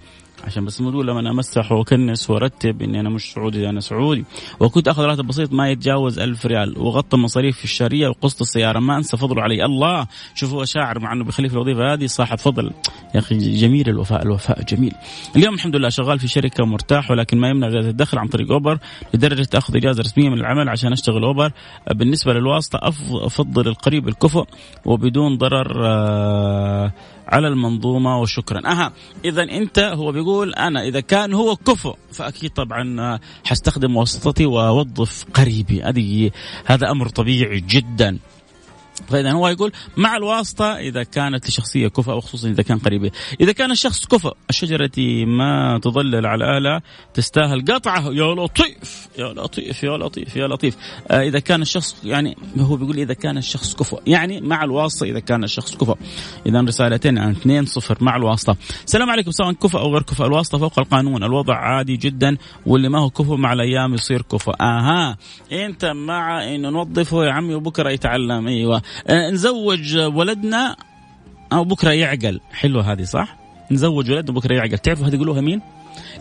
عشان 0.44 0.66
بس 0.66 0.82
مو 0.82 1.02
لما 1.02 1.20
أنا 1.20 1.32
أمسح 1.32 1.72
وأكنس 1.72 2.30
وأرتب 2.30 2.82
إني 2.82 3.00
أنا 3.00 3.10
مش 3.10 3.34
سعودي 3.34 3.70
أنا 3.70 3.80
سعودي. 3.80 4.26
وكنت 4.60 4.88
آخذ 4.88 5.04
راتب 5.04 5.28
بسيط 5.28 5.54
ما 5.54 5.70
يتجاوز 5.70 6.20
ألف 6.20 6.46
ريال. 6.46 6.78
وغطى 6.78 7.18
مصاريف 7.18 7.64
الشهرية 7.64 8.08
وقسط 8.08 8.42
السيارة. 8.42 8.80
ما 8.80 8.98
أنسى 8.98 9.18
فضله 9.18 9.42
علي. 9.42 9.66
الله! 9.66 10.08
شوف 10.36 10.54
هو 10.54 10.66
شاعر 10.66 11.00
مع 11.00 11.14
إنه 11.14 11.24
بيخليه 11.24 11.50
في 11.50 11.54
الوظيفة 11.54 11.94
هذه 11.94 12.06
صاحب 12.06 12.38
فضل. 12.38 12.72
يا 13.16 13.20
أخي 13.20 13.38
جميل 13.38 13.90
الوفاء 13.90 14.22
الوفاء 14.24 14.64
جميل. 14.64 14.94
اليوم 15.36 15.54
الحمد 15.54 15.76
لله 15.76 15.90
شغال 15.90 16.20
في 16.20 16.28
شركة 16.28 16.66
مرتاح 16.66 17.12
ولكن 17.12 17.38
ما 17.38 17.50
يمنع 17.50 17.70
زياده 17.70 17.90
الدخل 17.90 18.18
عن 18.18 18.28
طريق 18.28 18.52
أوبر 18.52 18.78
لدرجة 19.14 19.50
أخذ 19.56 19.76
إجازة 19.76 20.02
رسمية 20.02 20.30
من 20.30 20.40
العمل 20.40 20.70
عشان 20.70 20.92
أشتغل 20.92 21.24
أوبر. 21.24 21.52
بالنسبة 21.92 22.34
للواسطة 22.34 22.80
أفضل 23.12 23.68
القريب 23.68 24.08
الكفؤ 24.08 24.46
وبدون 24.86 25.38
ضرر 25.38 25.86
آه 25.86 26.92
على 27.28 27.48
المنظومة 27.48 28.20
وشكرا. 28.20 28.72
أها 28.72 28.94
إذا 29.26 29.44
أنت 29.44 29.80
هو 29.80 30.12
بيقول 30.12 30.54
أنا 30.54 30.84
إذا 30.84 31.00
كان 31.00 31.34
هو 31.34 31.56
كفؤ 31.56 31.96
فأكيد 32.12 32.52
طبعا 32.52 33.20
حستخدم 33.46 33.96
واسطتي 33.96 34.46
وأوظف 34.46 35.26
قريبي. 35.34 35.84
هذه 35.84 36.32
هذا 36.66 36.92
أمر 36.92 37.10
طبيعي 37.10 37.60
جدا. 37.60 38.18
فاذا 39.10 39.32
هو 39.32 39.48
يقول 39.48 39.72
مع 39.98 40.18
الواسطة 40.18 40.78
إذا 40.78 41.04
كانت 41.04 41.48
لشخصية 41.48 41.88
كفء 41.88 42.14
وخصوصا 42.14 42.50
إذا 42.50 42.64
كان 42.64 42.80
قريبة، 42.80 43.12
إذا 43.42 43.52
كان 43.52 43.72
الشخص 43.72 44.06
كفء 44.06 44.34
الشجرة 44.50 45.26
ما 45.26 45.80
تظلل 45.84 46.26
على 46.26 46.46
الاله 46.46 46.82
تستاهل 47.14 47.66
قطعه. 47.66 48.12
يا 48.12 48.36
لطيف! 48.36 49.08
يا 49.20 49.34
لطيف! 49.34 49.84
يا 49.84 49.98
لطيف! 49.98 50.36
يا 50.36 50.48
لطيف، 50.48 50.78
آه 51.12 51.22
إذا 51.22 51.40
كان 51.40 51.62
الشخص 51.62 51.96
يعني 52.04 52.38
هو 52.58 52.76
بيقول 52.76 52.98
إذا 52.98 53.14
كان 53.14 53.38
الشخص 53.38 53.76
كفء، 53.76 54.02
يعني 54.08 54.42
مع 54.42 54.64
الواسطة 54.64 55.04
إذا 55.04 55.20
كان 55.20 55.44
الشخص 55.44 55.76
كفء. 55.76 55.98
اذا 56.46 56.62
رسالتين 56.62 57.18
عن 57.18 57.32
2 57.32 57.66
0 57.66 57.98
مع 58.02 58.16
الواسطة. 58.16 58.58
السلام 58.86 59.10
عليكم. 59.10 59.32
سواء 59.32 59.52
كفء 59.52 59.80
أو 59.80 59.94
غير 59.94 60.02
كفء 60.02 60.26
الواسطة 60.26 60.58
فوق 60.58 60.80
القانون، 60.80 61.24
الوضع 61.24 61.56
عادي 61.56 61.98
جدا. 61.98 62.38
واللي 62.66 62.90
ما 62.90 63.00
هو 63.00 63.10
كفء 63.10 63.36
مع 63.36 63.54
الأيام 63.54 63.94
يصير 63.94 64.22
كفء. 64.22 64.54
آها! 64.62 65.18
أنت 65.52 65.86
مع 65.86 66.56
إنه 66.56 66.70
نوظفه 66.70 67.26
يا 67.26 67.32
عمي 67.32 67.56
وبكرة 67.56 67.90
يتعلم. 67.90 68.48
أيوه. 68.48 68.82
نزوج 69.10 69.98
ولدنا 69.98 70.76
أو 71.54 71.64
بكرة 71.64 71.92
يعقل. 71.92 72.40
حلوة 72.52 72.92
هذه 72.92 73.04
صح؟ 73.04 73.38
نزوج 73.72 74.12
ولدنا 74.12 74.36
بكرة 74.36 74.56
يعقل. 74.56 74.78
تعرفوا 74.78 75.08
هذه 75.08 75.16
يقولوها 75.16 75.42
مين؟ 75.42 75.62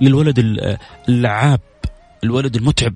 للولد 0.00 0.38
اللعاب 1.08 1.60
الولد 2.24 2.56
المتعب 2.56 2.94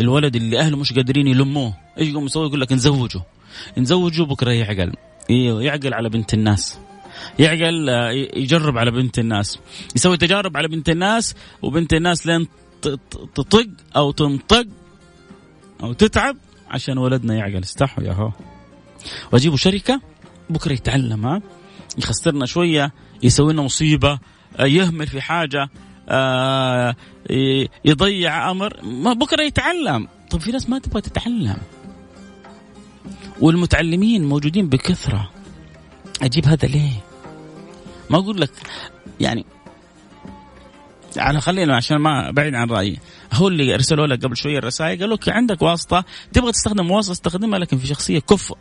الولد 0.00 0.36
اللي 0.36 0.58
أهله 0.58 0.76
مش 0.76 0.92
قادرين 0.92 1.26
يلموه. 1.26 1.74
إيش 1.98 2.08
يقوم 2.08 2.24
يسوي؟ 2.24 2.46
يقول 2.46 2.60
لك 2.60 2.72
نزوجه. 2.72 3.20
نزوجه 3.78 4.22
بكرة 4.22 4.50
يعقل. 4.50 4.92
يعقل 5.28 5.94
على 5.94 6.08
بنت 6.08 6.34
الناس. 6.34 6.78
يعقل 7.38 7.88
آه، 7.90 8.10
يجرب 8.36 8.78
على 8.78 8.90
بنت 8.90 9.18
الناس. 9.18 9.58
يسوي 9.96 10.16
تجارب 10.16 10.56
على 10.56 10.68
بنت 10.68 10.88
الناس 10.88 11.34
وبنت 11.62 11.92
الناس 11.92 12.26
لين 12.26 12.46
تطق 13.34 13.68
أو 13.96 14.10
تنطق 14.10 14.66
أو 15.82 15.92
تتعب 15.92 16.36
عشان 16.68 16.98
ولدنا 16.98 17.34
يعقل. 17.34 17.58
استحوا 17.58 18.04
يا 18.04 18.12
هو. 18.12 18.32
واجيبوا 19.32 19.56
شركة 19.56 20.00
بكرة 20.50 20.72
يتعلم 20.72 21.26
ها؟ 21.26 21.42
يخسرنا 21.98 22.46
شوية 22.46 22.92
يسوي 23.22 23.52
لنا 23.52 23.62
مصيبة 23.62 24.18
آه، 24.56 24.64
يهمل 24.64 25.06
في 25.06 25.20
حاجة 25.20 25.70
آه، 26.08 26.96
يضيع 27.84 28.50
أمر 28.50 28.82
ما 28.82 29.12
بكرة 29.12 29.42
يتعلم. 29.42 30.08
طب 30.30 30.40
في 30.40 30.52
ناس 30.52 30.68
ما 30.68 30.78
تبغى 30.78 31.00
تتعلم. 31.00 31.56
والمتعلمين 33.40 34.24
موجودين 34.24 34.68
بكثرة. 34.68 35.30
أجيب 36.22 36.46
هذا 36.46 36.68
ليه؟ 36.68 36.92
ما 38.10 38.18
أقول 38.18 38.40
لك 38.40 38.50
يعني 39.20 39.46
على 41.16 41.40
خلينا 41.40 41.76
عشان 41.76 41.96
ما 41.96 42.30
بعيد 42.30 42.54
عن 42.54 42.70
رأيي. 42.70 42.98
هو 43.32 43.48
اللي 43.48 43.74
ارسلوا 43.74 44.06
لك 44.06 44.24
قبل 44.24 44.36
شوية 44.36 44.58
الرسائل 44.58 45.00
قالوا 45.00 45.16
لك 45.16 45.28
عندك 45.28 45.62
واسطة 45.62 46.04
تبغى 46.32 46.52
تستخدم 46.52 46.90
واسطة 46.90 47.12
استخدمها 47.12 47.58
لكن 47.58 47.78
في 47.78 47.86
شخصية 47.86 48.18
كفء. 48.18 48.56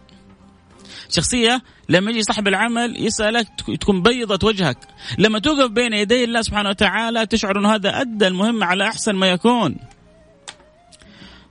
شخصية 1.14 1.62
لما 1.90 2.12
يجي 2.12 2.24
صاحب 2.24 2.48
العمل 2.48 3.06
يسألك 3.06 3.48
تكون 3.82 4.02
بيضة 4.02 4.48
وجهك. 4.48 4.78
لما 5.18 5.40
توقف 5.40 5.72
بين 5.72 5.94
يدي 5.94 6.24
الله 6.24 6.42
سبحانه 6.42 6.70
وتعالى 6.70 7.26
تشعر 7.26 7.60
إنه 7.60 7.76
هذا 7.76 8.02
أدى 8.02 8.28
المهم 8.28 8.64
على 8.64 8.84
أحسن 8.84 9.16
ما 9.16 9.28
يكون. 9.28 9.76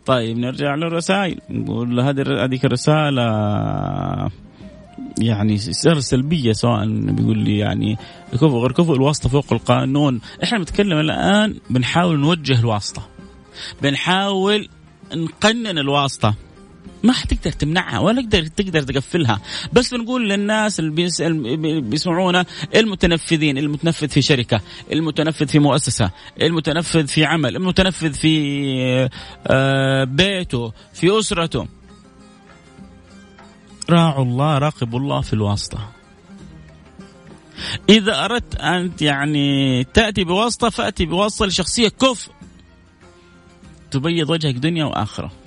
طيب 0.07 0.38
نرجع 0.38 0.75
للرسائل. 0.75 1.40
نقول 1.50 2.00
هذه 2.00 2.45
هذيك 2.45 2.64
الرسالة 2.64 3.23
يعني 5.19 5.59
سر 5.59 6.00
سلبية 6.00 6.52
سواء 6.52 6.87
بيقول 6.87 7.38
لي 7.38 7.59
يعني 7.59 7.99
كفو 8.33 8.61
غير 8.61 8.73
كفو 8.73 8.95
الواسطة 8.95 9.29
فوق 9.29 9.52
القانون. 9.52 10.21
إحنا 10.45 10.59
بنتكلم 10.59 10.99
الآن 10.99 11.57
بنحاول 11.71 12.21
نوجه 12.21 12.61
الواسطة. 12.61 13.09
بنحاول 13.83 14.69
نقنن 15.14 15.79
الواسطة. 15.79 16.35
ما 17.02 17.12
حتقدر 17.12 17.52
تمنعها 17.52 17.99
ولا 17.99 18.23
تقدر 18.23 18.47
تقدر 18.47 18.83
تقفلها. 18.83 19.40
بس 19.73 19.95
بنقول 19.95 20.28
للناس 20.28 20.80
اللي 20.80 21.80
بيسمعونا 21.80 22.45
المتنفذين 22.75 23.59
المتنفذ 23.59 24.09
في 24.09 24.23
شركة 24.23 24.61
المتنفذ 24.92 25.49
في 25.49 25.59
مؤسسة 25.59 26.11
المتنفذ 26.42 27.07
في 27.07 27.25
عمل 27.25 27.57
المتنفذ 27.57 28.12
في 28.12 29.09
آه، 29.47 30.04
بيته 30.04 30.73
في 30.92 31.19
أسرته. 31.19 31.66
راعوا 33.90 34.25
الله 34.25 34.59
راقبوا 34.59 34.99
الله 34.99 35.21
في 35.21 35.33
الواسطة. 35.33 35.92
إذا 37.88 38.25
أردت 38.25 38.57
أن 38.57 38.92
يعني 39.00 39.85
تأتي 39.85 40.25
بواسطة 40.25 40.71
فأتي 40.71 41.07
بواسطة 41.07 41.47
لشخصية 41.47 41.88
كفء 41.88 42.33
تبيض 43.90 44.30
وجهك 44.30 44.54
دنيا 44.54 44.85
وآخرة. 44.85 45.40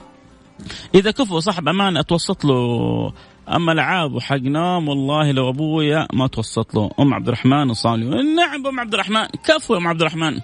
إذا 0.96 1.12
كفو 1.12 1.40
صاحب 1.40 1.68
أمانة 1.68 2.00
اتوسط 2.00 2.46
له. 2.46 3.14
أما 3.50 3.72
العاب 3.72 4.14
وحق 4.14 4.36
نوم 4.36 4.88
والله 4.88 5.32
لو 5.32 5.50
أبويا 5.50 6.08
ما 6.14 6.28
توسط 6.28 6.76
له. 6.76 6.92
أم 7.00 7.14
عبد 7.14 7.28
الرحمن 7.28 7.70
وصالح. 7.70 8.06
نعم 8.36 8.68
أم 8.68 8.80
عبد 8.80 8.94
الرحمن. 8.94 9.26
كفو 9.26 9.74
يا 9.74 9.80
أم 9.80 9.88
عبد 9.88 10.02
الرحمن. 10.02 10.40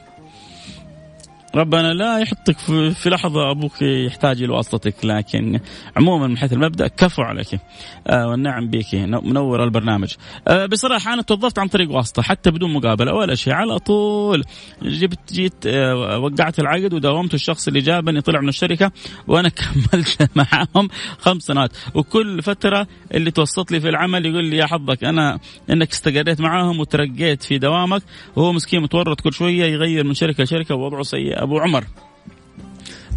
ربنا 1.55 1.93
لا 1.93 2.19
يحطك 2.19 2.57
في 2.93 3.09
لحظة 3.09 3.51
أبوك 3.51 3.81
يحتاج 3.81 4.43
إلى 4.43 4.53
واسطتك 4.53 5.05
لكن 5.05 5.59
عموما 5.97 6.27
من 6.27 6.37
حيث 6.37 6.53
المبدأ 6.53 6.87
كفو 6.87 7.21
عليك. 7.21 7.59
آه 8.07 8.27
والنعم 8.27 8.67
بك. 8.67 8.95
منور 8.95 9.63
البرنامج. 9.63 10.13
آه 10.47 10.65
بصراحة 10.65 11.13
أنا 11.13 11.21
توظفت 11.21 11.59
عن 11.59 11.67
طريق 11.67 11.91
واسطة 11.91 12.21
حتى 12.21 12.51
بدون 12.51 12.73
مقابلة 12.73 13.13
ولا 13.13 13.35
شيء 13.35 13.53
على 13.53 13.79
طول. 13.79 14.43
جبت 14.81 15.33
جيت 15.33 15.53
آه 15.67 16.19
وقعت 16.19 16.59
العقد 16.59 16.93
وداومت 16.93 17.33
الشخص 17.33 17.67
اللي 17.67 17.79
جابني 17.79 18.21
طلع 18.21 18.41
من 18.41 18.49
الشركة 18.49 18.91
وأنا 19.27 19.49
كملت 19.59 20.29
معاهم 20.35 20.89
خمس 21.19 21.43
سنوات. 21.43 21.71
وكل 21.95 22.41
فترة 22.41 22.87
اللي 23.13 23.31
توسط 23.31 23.71
لي 23.71 23.79
في 23.79 23.89
العمل 23.89 24.25
يقول 24.25 24.45
لي 24.45 24.57
يا 24.57 24.65
حظك 24.65 25.03
أنا 25.03 25.39
إنك 25.69 25.91
استقريت 25.91 26.41
معاهم 26.41 26.79
وترقيت 26.79 27.43
في 27.43 27.57
دوامك. 27.57 28.01
وهو 28.35 28.53
مسكين 28.53 28.81
متورط 28.81 29.21
كل 29.21 29.33
شوية 29.33 29.65
يغير 29.65 30.03
من 30.03 30.13
شركة 30.13 30.43
لشركة 30.43 30.75
ووضعه 30.75 31.03
سيء. 31.03 31.38
أبو 31.43 31.59
عمر. 31.59 31.83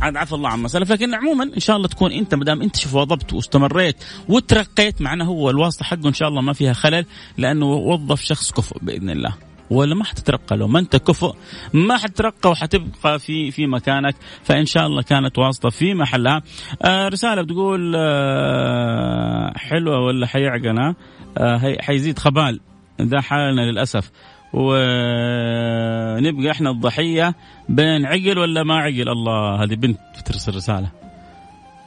عاد 0.03 0.17
عفى 0.17 0.33
الله 0.33 0.49
عما 0.49 0.69
سلف 0.69 0.93
لكن 0.93 1.15
عموما 1.15 1.45
إن 1.45 1.61
شاء 1.61 1.77
الله 1.77 1.89
تكون 1.89 2.13
أنت 2.13 2.35
ما 2.35 2.45
دام 2.45 2.63
أنت 2.63 2.95
وضبت 2.95 3.33
واستمريت 3.33 4.05
وترقيت 4.29 5.03
معنا 5.03 5.25
هو 5.25 5.51
الواسطة 5.51 5.85
حقه 5.85 6.09
إن 6.09 6.13
شاء 6.15 6.29
الله 6.29 6.41
ما 6.41 6.53
فيها 6.53 6.73
خلل 6.73 7.07
لأنه 7.39 7.67
وظف 7.67 8.21
شخص 8.23 8.53
كفؤ 8.53 8.79
بإذن 8.83 9.11
الله. 9.11 9.35
ولا 9.71 9.95
ما 9.95 10.05
حتترقى 10.05 10.57
لو 10.57 10.69
ما 10.69 10.79
أنت 10.79 10.97
كفؤ 10.97 11.35
ما 11.73 11.97
حتترقى 11.97 12.51
وحتبقى 12.51 13.19
في 13.19 13.51
في 13.51 13.67
مكانك 13.67 14.15
فإن 14.43 14.67
شاء 14.67 14.87
الله 14.87 15.03
كانت 15.03 15.39
واسطة 15.39 15.71
في 15.71 15.95
محلها. 15.95 16.43
آه 16.83 17.09
رسالة 17.09 17.43
بتقول 17.43 17.95
آه 17.97 19.53
حلوة 19.57 20.01
ولا 20.01 20.27
حيعقل 20.27 20.95
آه 21.39 21.77
حيزيد 21.81 22.19
خبال 22.19 22.61
ده 23.01 23.21
حالنا 23.21 23.61
للأسف. 23.61 24.11
ونبقى 24.53 26.51
إحنا 26.51 26.71
الضحية 26.71 27.35
بين 27.69 28.07
عقل 28.07 28.39
ولا 28.39 28.63
ما 28.63 28.75
عقل. 28.75 29.09
الله 29.09 29.65
هذه 29.65 29.75
بنت 29.75 30.01
بترسل 30.19 30.55
رسالة. 30.55 30.91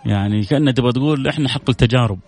يعني 0.06 0.43
كأنها 0.43 0.73
تبغى 0.73 0.91
تقول 0.91 1.28
إحنا 1.28 1.49
حق 1.49 1.69
التجارب. 1.69 2.19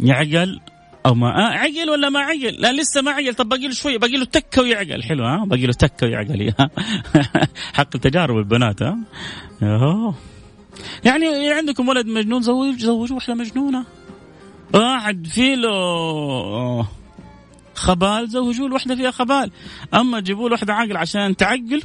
يعقل 0.00 0.60
أو 1.06 1.14
ما 1.14 1.28
آه 1.28 1.52
عقل 1.52 1.90
ولا 1.90 2.08
ما 2.08 2.20
عقل؟ 2.20 2.56
لا 2.58 2.72
لسه 2.72 3.02
ما 3.02 3.10
عقل. 3.10 3.34
طب 3.34 3.48
باقي 3.48 3.66
له 3.68 3.74
شوية 3.74 3.98
باقي 3.98 4.16
له 4.16 4.24
تكة 4.24 4.62
ويعقل. 4.62 5.02
حلو 5.02 5.24
ها 5.24 5.44
باقي 5.44 5.66
له 5.66 5.72
تكة 5.72 6.06
ويعقل. 6.06 6.52
حق 7.78 7.88
التجارب 7.94 8.36
البنات 8.36 8.82
ها 8.82 10.14
يعني 11.04 11.52
عندكم 11.52 11.88
ولد 11.88 12.06
مجنون 12.06 12.42
زوج 12.42 12.78
زوجوا 12.78 13.16
واحدة 13.16 13.34
مجنونة. 13.34 13.84
واحد 14.74 15.26
في 15.26 15.56
له 15.56 16.88
خبال 17.78 18.28
زوجوا 18.28 18.68
له 18.68 18.74
واحدة 18.74 18.96
فيها 18.96 19.10
خبال. 19.10 19.50
أما 19.94 20.20
تجيبوا 20.20 20.48
له 20.48 20.52
واحدة 20.52 20.74
عاقل 20.74 20.96
عشان 20.96 21.36
تعقل 21.36 21.82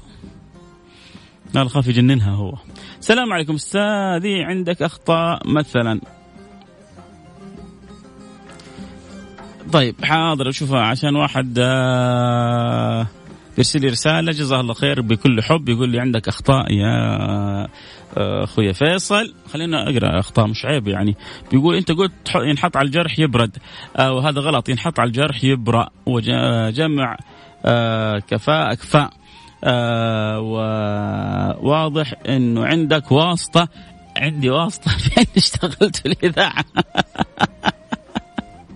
لا 1.54 1.68
خاف 1.68 1.88
يجننها 1.88 2.32
هو. 2.32 2.54
السلام 3.00 3.34
عليكم 3.34 3.54
أستاذي 3.54 4.44
عندك 4.44 4.82
أخطاء 4.82 5.48
مثلا؟ 5.48 6.02
طيب 9.74 10.06
حاضر 10.06 10.50
أشوفها 10.50 10.82
عشان 10.82 11.16
واحد 11.16 11.56
آه 11.60 13.08
يرسل 13.58 13.82
لي 13.82 13.88
رسالة 13.88 14.32
جزاه 14.32 14.60
الله 14.62 14.74
خير 14.74 15.02
بكل 15.02 15.44
حب 15.44 15.70
يقول 15.70 15.90
لي 15.90 16.00
عندك 16.00 16.28
أخطاء 16.28 16.72
يا 16.72 16.94
آه، 18.18 18.44
أخويا 18.44 18.72
فيصل. 18.74 19.34
خلينا 19.54 19.84
أقرأ 19.90 20.20
أخطاء 20.20 20.48
مش 20.48 20.66
عيب 20.66 20.88
يعني. 20.88 21.16
بيقول 21.52 21.76
أنت 21.76 21.92
قلت 21.92 22.14
ينحط 22.36 22.78
على 22.78 22.86
الجرح 22.86 23.20
يبرد. 23.20 23.58
آه 23.98 24.12
وهذا 24.12 24.40
غلط 24.42 24.70
ينحط 24.70 25.00
على 25.00 25.08
الجرح 25.08 25.44
يبرأ 25.44 25.90
وجمع 26.06 27.18
آه 27.66 28.20
كفاء 28.20 28.72
أكفاء. 28.72 29.10
وواضح 31.64 32.14
إنه 32.30 32.66
عندك 32.66 33.12
واسطة. 33.12 33.68
عندي 34.18 34.50
واسطة. 34.50 34.92
فين 35.04 35.26
اشتغلت 35.38 35.96
في 35.96 36.06
الاذاعه 36.06 36.66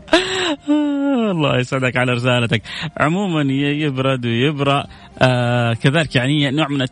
الله 1.31 1.59
يسعدك 1.59 1.97
على 1.97 2.13
رسالتك. 2.13 2.61
عموما 2.97 3.53
يبرد 3.53 4.25
ويبرأ. 4.25 4.87
آه 5.21 5.73
كذلك 5.73 6.15
يعني 6.15 6.51
نوع 6.51 6.67
من 6.67 6.87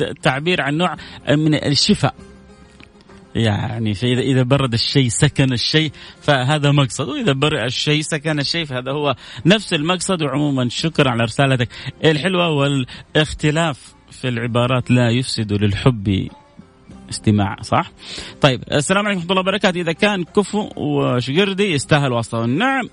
التعبير 0.00 0.60
عن 0.60 0.76
نوع 0.76 0.96
من 1.28 1.54
الشفاء. 1.54 2.14
يعني 3.34 3.94
فإذا 3.94 4.20
إذا 4.20 4.42
برد 4.42 4.72
الشيء 4.72 5.08
سكن 5.08 5.52
الشيء 5.52 5.92
فهذا 6.20 6.72
مقصد. 6.72 7.08
وإذا 7.08 7.32
برد 7.32 7.64
الشيء 7.64 8.02
سكن 8.02 8.40
الشيء 8.40 8.64
فهذا 8.64 8.92
هو 8.92 9.14
نفس 9.46 9.74
المقصد. 9.74 10.22
وعموما 10.22 10.68
شكرا 10.68 11.10
على 11.10 11.24
رسالتك 11.24 11.68
الحلوة 12.04 12.48
والإختلاف 12.48 13.94
في 14.10 14.28
العبارات 14.28 14.90
لا 14.90 15.10
يفسد 15.10 15.52
للحب. 15.52 16.28
استماع 17.12 17.56
صح؟ 17.62 17.92
طيب 18.40 18.64
السلام 18.72 19.06
عليكم 19.06 19.20
ورحمة 19.20 19.30
الله 19.30 19.40
وبركاته. 19.40 19.80
إذا 19.80 19.92
كان 19.92 20.24
كفو 20.24 20.68
وشقردي 20.76 21.72
يستاهل 21.72 22.12
واسطة. 22.12 22.46
نعم 22.46 22.88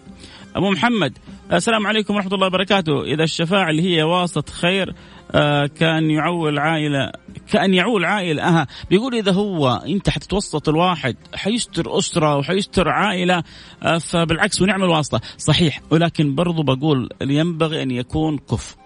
أبو 0.55 0.71
محمد 0.71 1.17
السلام 1.53 1.87
عليكم 1.87 2.15
ورحمة 2.15 2.33
الله 2.33 2.47
وبركاته. 2.47 3.03
إذا 3.03 3.23
الشفاعة 3.23 3.69
اللي 3.69 3.81
هي 3.81 4.03
واسطة 4.03 4.53
خير 4.53 4.93
آه 5.31 5.65
كان 5.65 6.11
يعول 6.11 6.59
عائلة 6.59 7.11
كان 7.51 7.73
يعول 7.73 8.05
عائلة 8.05 8.43
أها. 8.43 8.67
بيقول 8.89 9.15
إذا 9.15 9.31
هو 9.31 9.83
أنت 9.87 10.09
حتتوسط 10.09 10.69
الواحد 10.69 11.15
حيستر 11.35 11.97
أسرة 11.97 12.37
وحيستر 12.37 12.89
عائلة 12.89 13.43
آه 13.83 13.97
فبالعكس 13.97 14.61
ونعمل 14.61 14.87
واسطه 14.89 15.21
صحيح 15.37 15.81
ولكن 15.91 16.35
برضو 16.35 16.63
بقول 16.63 17.09
ينبغي 17.21 17.83
أن 17.83 17.91
يكون 17.91 18.37
كفء 18.37 18.78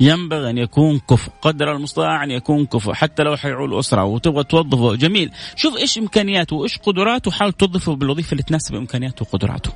ينبغي 0.00 0.50
أن 0.50 0.58
يكون 0.58 0.98
كفء 0.98 1.32
قدر 1.42 1.72
المستطاع 1.76 2.24
أن 2.24 2.30
يكون 2.30 2.66
كفء 2.66 2.92
حتى 2.92 3.22
لو 3.22 3.36
حيعول 3.36 3.78
أسرة 3.78 4.04
وتبغى 4.04 4.44
توظفه. 4.44 4.94
جميل. 4.94 5.30
شوف 5.56 5.76
إيش 5.76 5.98
إمكانياته 5.98 6.56
وإيش 6.56 6.78
قدراته 6.78 7.28
وحاول 7.28 7.52
توظفه 7.52 7.94
بالوظيفة 7.94 8.32
اللي 8.32 8.42
تناسب 8.42 8.74
إمكانياته 8.74 9.22
وقدراته. 9.22 9.72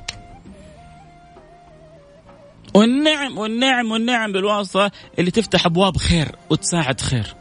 والنعم 2.73 3.37
والنعم 3.37 3.91
والنعم 3.91 4.31
بالواسطة 4.31 4.91
اللي 5.19 5.31
تفتح 5.31 5.65
أبواب 5.65 5.97
خير 5.97 6.35
وتساعد 6.49 7.01
خير. 7.01 7.35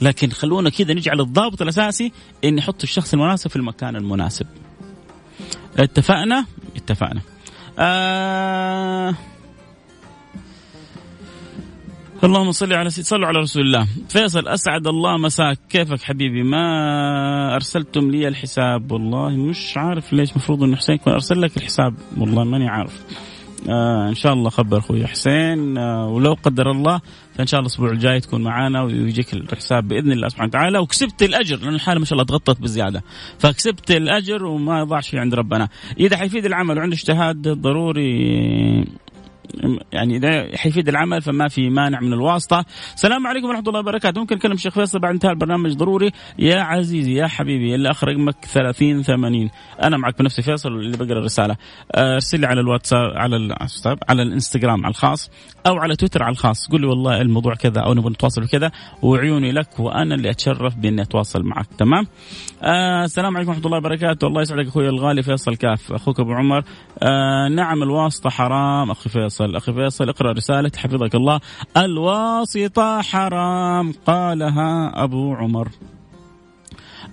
لكن 0.00 0.30
خلونا 0.30 0.70
كذا 0.70 0.94
نجعل 0.94 1.20
الضابط 1.20 1.62
الأساسي 1.62 2.12
إن 2.44 2.54
نحط 2.54 2.82
الشخص 2.82 3.12
المناسب 3.12 3.50
في 3.50 3.56
المكان 3.56 3.96
المناسب. 3.96 4.46
اتفقنا؟ 5.78 6.46
اتفقنا. 6.76 7.20
آه 7.78 9.14
اللهم 12.24 12.52
صل 12.52 12.72
على 12.72 12.90
سيد 12.90 13.04
صلوا 13.04 13.26
على 13.26 13.38
رسول 13.38 13.62
الله. 13.62 13.86
فيصل 14.08 14.48
أسعد 14.48 14.86
الله 14.86 15.16
مساك. 15.16 15.58
كيفك 15.70 16.02
حبيبي؟ 16.02 16.42
ما 16.42 17.54
أرسلتم 17.54 18.10
لي 18.10 18.28
الحساب. 18.28 18.92
والله 18.92 19.30
مش 19.30 19.76
عارف 19.76 20.12
ليش 20.12 20.36
مفروض 20.36 20.62
انه 20.62 20.76
حسين 20.76 20.94
يكون 20.94 21.12
أرسل 21.12 21.42
لك 21.42 21.56
الحساب. 21.56 21.94
والله 22.18 22.44
ماني 22.44 22.68
عارف. 22.68 23.02
آه 23.68 24.08
إن 24.08 24.14
شاء 24.14 24.32
الله 24.32 24.50
خبر 24.50 24.78
أخوي 24.78 25.06
حسين. 25.06 25.78
آه 25.78 26.08
ولو 26.08 26.36
قدر 26.42 26.70
الله 26.70 27.00
فإن 27.34 27.46
شاء 27.46 27.60
الله 27.60 27.68
الأسبوع 27.68 27.90
الجاي 27.90 28.20
تكون 28.20 28.42
معانا 28.42 28.82
ويجيك 28.82 29.34
الحساب 29.34 29.88
بإذن 29.88 30.12
الله 30.12 30.28
سبحانه 30.28 30.48
وتعالى. 30.48 30.78
وكسبت 30.78 31.22
الأجر 31.22 31.56
لأن 31.56 31.74
الحالة 31.74 31.98
ما 31.98 32.04
شاء 32.04 32.12
الله 32.12 32.24
تغطت 32.24 32.60
بزياده 32.60 33.02
فكسبت 33.38 33.90
الأجر 33.90 34.44
وما 34.44 34.84
ضاع 34.84 35.00
شيء 35.00 35.20
عند 35.20 35.34
ربنا. 35.34 35.68
إذا 36.00 36.16
حيفيد 36.16 36.46
العمل 36.46 36.78
وعنده 36.78 36.94
اجتهاد 36.94 37.48
ضروري 37.48 38.84
يعني 39.92 40.16
إذا 40.16 40.56
حيفيد 40.56 40.88
العمل 40.88 41.22
فما 41.22 41.48
في 41.48 41.70
مانع 41.70 42.00
من 42.00 42.12
الواسطة. 42.12 42.64
السلام 42.94 43.26
عليكم 43.26 43.46
ورحمة 43.46 43.68
الله 43.68 43.80
وبركاته، 43.80 44.20
ممكن 44.20 44.36
نكلم 44.36 44.52
الشيخ 44.52 44.74
فيصل 44.74 44.98
بعد 44.98 45.12
انتهاء 45.12 45.32
البرنامج 45.32 45.72
ضروري. 45.72 46.10
يا 46.38 46.60
عزيزي 46.60 47.14
يا 47.14 47.26
حبيبي 47.26 47.74
اللي 47.74 47.90
اخر 47.90 48.08
رقمك 48.08 48.44
30 48.44 49.02
80 49.02 49.50
أنا 49.82 49.96
معك 49.96 50.18
بنفسي 50.18 50.42
فيصل 50.42 50.68
اللي 50.68 50.96
بقرأ 50.96 51.18
الرسالة. 51.18 51.56
ارسل 51.94 52.40
لي 52.40 52.46
على 52.46 52.60
الواتساب 52.60 53.12
على 53.14 53.36
الواتساب 53.36 53.98
على 54.08 54.22
الإنستغرام 54.22 54.84
على 54.84 54.90
الخاص 54.90 55.30
أو 55.66 55.76
على 55.76 55.96
تويتر 55.96 56.22
على 56.22 56.32
الخاص. 56.32 56.68
قول 56.70 56.80
لي 56.80 56.86
والله 56.86 57.20
الموضوع 57.20 57.54
كذا 57.54 57.80
أو 57.80 57.94
نبغى 57.94 58.10
نتواصل 58.10 58.42
بكذا 58.42 58.70
وعيوني 59.02 59.52
لك 59.52 59.80
وأنا 59.80 60.14
اللي 60.14 60.30
أتشرف 60.30 60.76
بإني 60.76 61.02
أتواصل 61.02 61.42
معك. 61.42 61.66
تمام؟ 61.78 62.06
آه 62.62 63.04
السلام 63.04 63.36
عليكم 63.36 63.50
ورحمة 63.50 63.66
الله 63.66 63.78
وبركاته، 63.78 64.26
الله 64.26 64.42
يسعدك 64.42 64.66
أخوي 64.66 64.88
الغالي 64.88 65.22
فيصل 65.22 65.56
كاف 65.56 65.92
أخوك 65.92 66.20
أبو 66.20 66.32
عمر. 66.32 66.62
آه 67.02 67.48
نعم 67.48 67.82
الواسطة 67.82 68.30
حرام 68.30 68.90
أخي 68.90 69.10
فيصل. 69.10 69.41
فيصل 69.42 69.56
أخي 69.56 69.72
فيصل 69.72 70.08
اقرأ 70.08 70.32
رسالة 70.32 70.70
حفظك 70.76 71.14
الله. 71.14 71.40
الواسطة 71.76 73.02
حرام 73.02 73.92
قالها 74.06 75.04
أبو 75.04 75.34
عمر. 75.34 75.68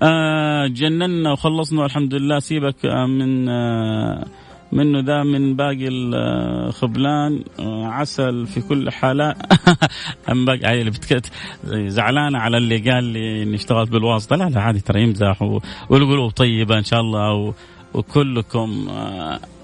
آه 0.03 0.67
جننا 0.67 1.31
وخلصنا 1.31 1.81
والحمد 1.81 2.13
لله 2.13 2.39
سيبك 2.39 2.85
من 2.85 3.49
آه 3.49 4.25
منه 4.71 4.99
ذا 4.99 5.23
من 5.23 5.55
باقي 5.55 5.87
الخبلان. 5.87 7.43
آه 7.59 7.85
عسل 7.85 8.47
في 8.47 8.61
كل 8.61 8.91
حالة. 8.91 9.35
أم 10.31 10.45
باقي 10.45 10.65
اللي 10.81 10.91
زعلانة 11.89 12.39
على 12.39 12.57
اللي 12.57 12.91
قال 12.91 13.03
لي 13.03 13.43
إني 13.43 13.55
اشتغلت 13.55 13.89
بالواسطة. 13.89 14.35
لا 14.35 14.49
لا 14.49 14.61
عادي 14.61 14.79
ترى 14.79 15.03
يمزح 15.03 15.41
والقلوب 15.89 16.31
طيبة 16.31 16.77
إن 16.77 16.83
شاء 16.83 17.01
الله 17.01 17.53
وكلكم 17.93 18.87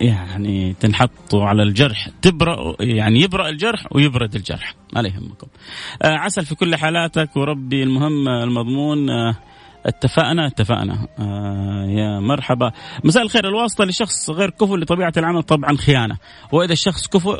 يعني 0.01 0.75
تنحطوا 0.79 1.43
على 1.43 1.63
الجرح 1.63 2.09
تبرأ 2.21 2.75
يعني 2.79 3.21
يبرأ 3.21 3.49
الجرح 3.49 3.85
ويبرد 3.91 4.35
الجرح. 4.35 4.75
ما 4.93 5.01
يهمكم. 5.01 5.47
عسل 6.03 6.45
في 6.45 6.55
كل 6.55 6.75
حالاتك 6.75 7.37
وربي 7.37 7.83
المهم 7.83 8.27
المضمون 8.27 9.09
اتفقنا 9.85 10.47
اتفقنا. 10.47 11.07
آه 11.19 11.85
يا 11.89 12.19
مرحبا. 12.19 12.71
مساء 13.03 13.23
الخير 13.23 13.47
الواسطة 13.47 13.85
لشخص 13.85 14.29
غير 14.29 14.49
كفؤ 14.49 14.75
لطبيعة 14.75 15.13
العمل 15.17 15.43
طبعا 15.43 15.77
خيانة. 15.77 16.17
وإذا 16.51 16.73
الشخص 16.73 17.07
كفؤ. 17.07 17.39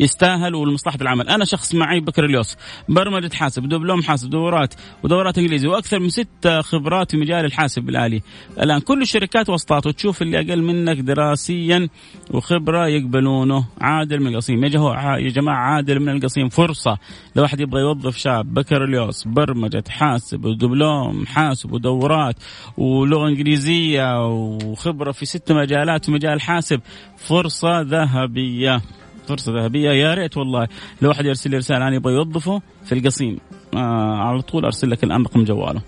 يستاهل 0.00 0.54
ولمصلحه 0.54 0.98
العمل، 1.00 1.28
أنا 1.28 1.44
شخص 1.44 1.74
معي 1.74 2.00
بكر 2.00 2.42
برمجة 2.88 3.34
حاسب، 3.34 3.68
دبلوم 3.68 4.02
حاسب، 4.02 4.30
دورات 4.30 4.74
ودورات 5.02 5.38
انجليزي 5.38 5.68
وأكثر 5.68 5.98
من 5.98 6.08
ست 6.08 6.60
خبرات 6.60 7.10
في 7.10 7.16
مجال 7.16 7.44
الحاسب 7.44 7.88
الآلي، 7.88 8.22
الآن 8.60 8.80
كل 8.80 9.02
الشركات 9.02 9.50
وسطات 9.50 9.86
وتشوف 9.86 10.22
اللي 10.22 10.38
أقل 10.38 10.62
منك 10.62 10.96
دراسيا 10.96 11.88
وخبرة 12.30 12.86
يقبلونه، 12.86 13.64
عادل 13.80 14.20
من 14.20 14.26
القصيم، 14.26 14.64
يا 14.64 15.28
جماعة 15.28 15.74
عادل 15.74 16.00
من 16.00 16.08
القصيم. 16.08 16.48
فرصة. 16.48 16.98
لو 17.36 17.42
واحد 17.42 17.60
يبغى 17.60 17.80
يوظف 17.80 18.16
شاب 18.16 18.54
بكر 18.54 18.84
اليوس 18.84 19.24
برمجة 19.24 19.84
حاسب 19.88 20.44
ودبلوم 20.44 21.26
حاسب 21.26 21.72
ودورات 21.72 22.36
ولغة 22.76 23.28
إنجليزية 23.28 24.26
وخبرة 24.28 25.12
في 25.12 25.26
ست 25.26 25.52
مجالات 25.52 26.04
في 26.04 26.12
مجال 26.12 26.32
الحاسب 26.32 26.80
فرصة 27.16 27.80
ذهبية. 27.80 28.80
فرصة 29.28 29.52
ذهبية. 29.52 29.90
يا 29.90 30.14
ريت 30.14 30.36
والله 30.36 30.68
لو 31.02 31.08
واحد 31.08 31.24
يرسل 31.26 31.50
لي 31.50 31.56
رسالة 31.56 31.88
أنا 31.88 31.96
يبغى 31.96 32.12
يوظفه 32.12 32.62
في 32.84 32.94
القصيم. 32.94 33.38
على 33.74 34.42
طول 34.42 34.64
أرسل 34.64 34.90
لك 34.90 35.04
الان 35.04 35.22
رقم 35.22 35.44
جواله. 35.44 35.82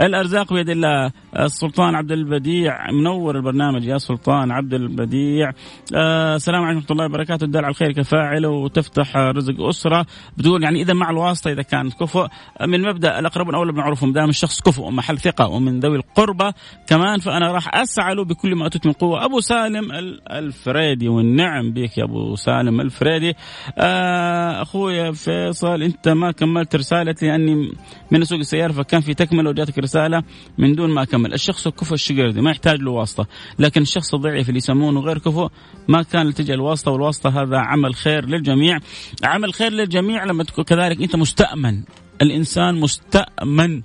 الأرزاق 0.00 0.52
بيد 0.52 0.68
الله. 0.68 1.12
السلطان 1.38 1.94
عبد 1.94 2.12
البديع 2.12 2.90
منور 2.90 3.36
البرنامج 3.36 3.84
يا 3.84 3.98
سلطان 3.98 4.50
عبد 4.50 4.74
البديع. 4.74 5.52
آه 5.94 6.36
السلام 6.36 6.62
عليكم 6.62 6.78
ورحمة 6.78 6.92
الله 6.92 7.04
وبركاته. 7.04 7.44
الدال 7.44 7.64
على 7.64 7.70
الخير 7.70 7.92
كفاعل 7.92 8.46
وتفتح 8.46 9.16
رزق 9.16 9.60
أسرة. 9.60 10.06
بتقول 10.36 10.62
يعني 10.62 10.82
إذا 10.82 10.94
مع 10.94 11.10
الواسطة 11.10 11.52
إذا 11.52 11.62
كان 11.62 11.90
كفؤ 11.90 12.26
من 12.66 12.82
مبدأ 12.82 13.18
الأقربون 13.18 13.54
أولى 13.54 13.72
بالمعروف 13.72 14.04
ما 14.04 14.12
دام 14.12 14.28
الشخص 14.28 14.60
كفؤ 14.60 14.82
ومحل 14.82 15.18
ثقة 15.18 15.48
ومن 15.48 15.80
ذوي 15.80 15.96
القربى 15.96 16.50
كمان. 16.86 17.18
فأنا 17.18 17.52
راح 17.52 17.74
اسعى 17.74 18.14
له 18.14 18.24
بكل 18.24 18.54
ما 18.54 18.66
أتيت 18.66 18.86
من 18.86 18.92
قوة. 18.92 19.24
أبو 19.24 19.40
سالم 19.40 19.88
الفريدي 20.30 21.08
والنعم 21.08 21.72
بك 21.72 21.98
يا 21.98 22.04
أبو 22.04 22.34
سالم 22.34 22.80
الفريدي. 22.80 23.34
آه 23.78 24.62
أخويا 24.62 25.12
فيصل 25.12 25.82
أنت 25.82 26.08
ما 26.08 26.30
كملت 26.30 26.76
رسالتي. 26.76 27.25
لاني 27.26 27.72
من 28.10 28.24
سوق 28.24 28.38
السيارة 28.38 28.72
فكان 28.72 29.00
في 29.00 29.14
تكملة 29.14 29.50
وجاتك 29.50 29.78
رسالة 29.78 30.22
من 30.58 30.74
دون 30.74 30.90
ما 30.90 31.02
أكمل، 31.02 31.34
الشخص 31.34 31.66
الكفؤ 31.66 31.94
الشقردي 31.94 32.40
ما 32.40 32.50
يحتاج 32.50 32.80
له 32.80 32.90
واسطة، 32.90 33.26
لكن 33.58 33.82
الشخص 33.82 34.14
الضعيف 34.14 34.48
اللي 34.48 34.58
يسمونه 34.58 35.00
غير 35.00 35.18
كفؤ 35.18 35.48
ما 35.88 36.02
كان 36.02 36.34
تجي 36.34 36.54
الواسطة 36.54 36.90
والواسطة 36.90 37.42
هذا 37.42 37.58
عمل 37.58 37.94
خير 37.94 38.26
للجميع، 38.26 38.78
عمل 39.24 39.54
خير 39.54 39.72
للجميع 39.72 40.24
لما 40.24 40.44
تكون 40.44 40.64
كذلك 40.64 41.02
أنت 41.02 41.16
مستأمن، 41.16 41.82
الإنسان 42.22 42.74
مستأمن 42.74 43.82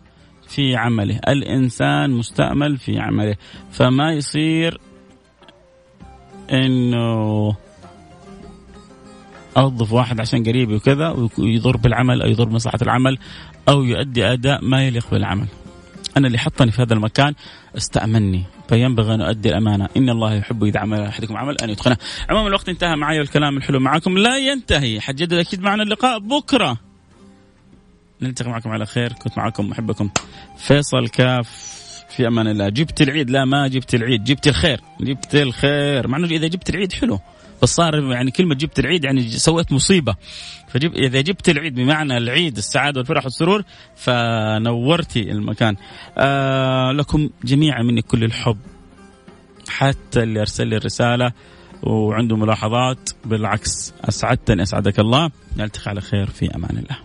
في 0.48 0.76
عمله، 0.76 1.20
الإنسان 1.28 2.12
مستأمل 2.12 2.78
في 2.78 3.00
عمله، 3.00 3.36
فما 3.72 4.14
يصير 4.14 4.80
إنه 6.52 7.56
أوظف 9.58 9.92
واحد 9.92 10.20
عشان 10.20 10.44
قريبي 10.44 10.76
وكذا 10.76 11.30
ويضر 11.38 11.78
بالعمل 11.78 12.22
أو 12.22 12.30
يضر 12.30 12.46
بمصلحة 12.46 12.80
العمل 12.82 13.18
أو 13.70 13.84
يؤدي 13.84 14.26
أداء 14.26 14.66
ما 14.66 14.88
يليق 14.88 15.12
بالعمل. 15.12 15.48
أنا 16.18 16.28
اللي 16.28 16.38
حطني 16.38 16.72
في 16.72 16.82
هذا 16.82 16.94
المكان 16.94 17.34
استامني 17.78 18.44
فينبغي 18.70 19.14
أن 19.14 19.22
أؤدي 19.22 19.50
الأمانة، 19.50 19.90
إن 19.98 20.10
الله 20.10 20.34
يحب 20.34 20.64
إذا 20.64 20.80
عمل 20.80 21.02
أحدكم 21.02 21.38
عمل 21.38 21.58
أن 21.62 21.70
يتقنه. 21.70 21.98
عموما 22.30 22.48
الوقت 22.48 22.70
انتهى 22.70 22.96
معي 22.96 23.20
والكلام 23.20 23.58
الحلو 23.58 23.80
معكم 23.80 24.18
لا 24.18 24.38
ينتهي، 24.38 25.02
حتجدد 25.02 25.34
أكيد 25.34 25.62
معنا 25.62 25.84
اللقاء 25.84 26.20
بكرة. 26.20 26.78
نلتقي 28.22 28.50
معكم 28.50 28.70
على 28.70 28.86
خير، 28.86 29.14
كنت 29.14 29.38
معكم 29.38 29.70
محبكم 29.70 30.10
فيصل 30.58 31.08
كاف. 31.08 31.82
في 32.10 32.28
أمان 32.28 32.48
الله، 32.48 32.70
جبت 32.70 33.02
العيد. 33.02 33.30
لا 33.30 33.46
ما 33.46 33.68
جبت 33.68 33.96
العيد، 33.96 34.24
جبت 34.24 34.48
الخير، 34.48 34.82
جبت 35.02 35.36
الخير، 35.36 36.08
مع 36.08 36.18
إنه 36.18 36.28
إذا 36.28 36.48
جبت 36.48 36.70
العيد 36.70 36.94
حلو. 36.94 37.20
بس 37.62 37.76
صار 37.76 38.12
يعني 38.12 38.32
كلمه 38.32 38.56
جبت 38.56 38.80
العيد 38.80 39.04
يعني 39.04 39.30
سويت 39.30 39.72
مصيبة. 39.72 40.16
فجب 40.70 40.96
إذا 40.96 41.22
جبت 41.22 41.50
العيد 41.50 41.76
بمعنى 41.76 42.18
العيد 42.18 42.58
السعادة 42.58 43.00
والفرح 43.00 43.24
والسرور 43.24 43.64
فنورتي 43.96 45.32
المكان. 45.32 45.76
آه 46.18 46.92
لكم 46.92 47.30
جميعا 47.44 47.84
مني 47.84 48.02
كل 48.02 48.24
الحب. 48.24 48.58
حتى 49.70 50.24
اللي 50.24 50.40
أرسل 50.40 50.68
لي 50.68 50.78
الرسالة 50.78 51.32
وعنده 51.84 52.38
ملاحظات 52.38 53.10
بالعكس 53.26 53.94
أسعدتني 54.10 54.64
أسعدك 54.64 55.00
الله. 55.00 55.32
نلتقي 55.58 55.90
على 55.90 56.02
خير 56.02 56.30
في 56.30 56.56
أمان 56.56 56.78
الله. 56.78 56.98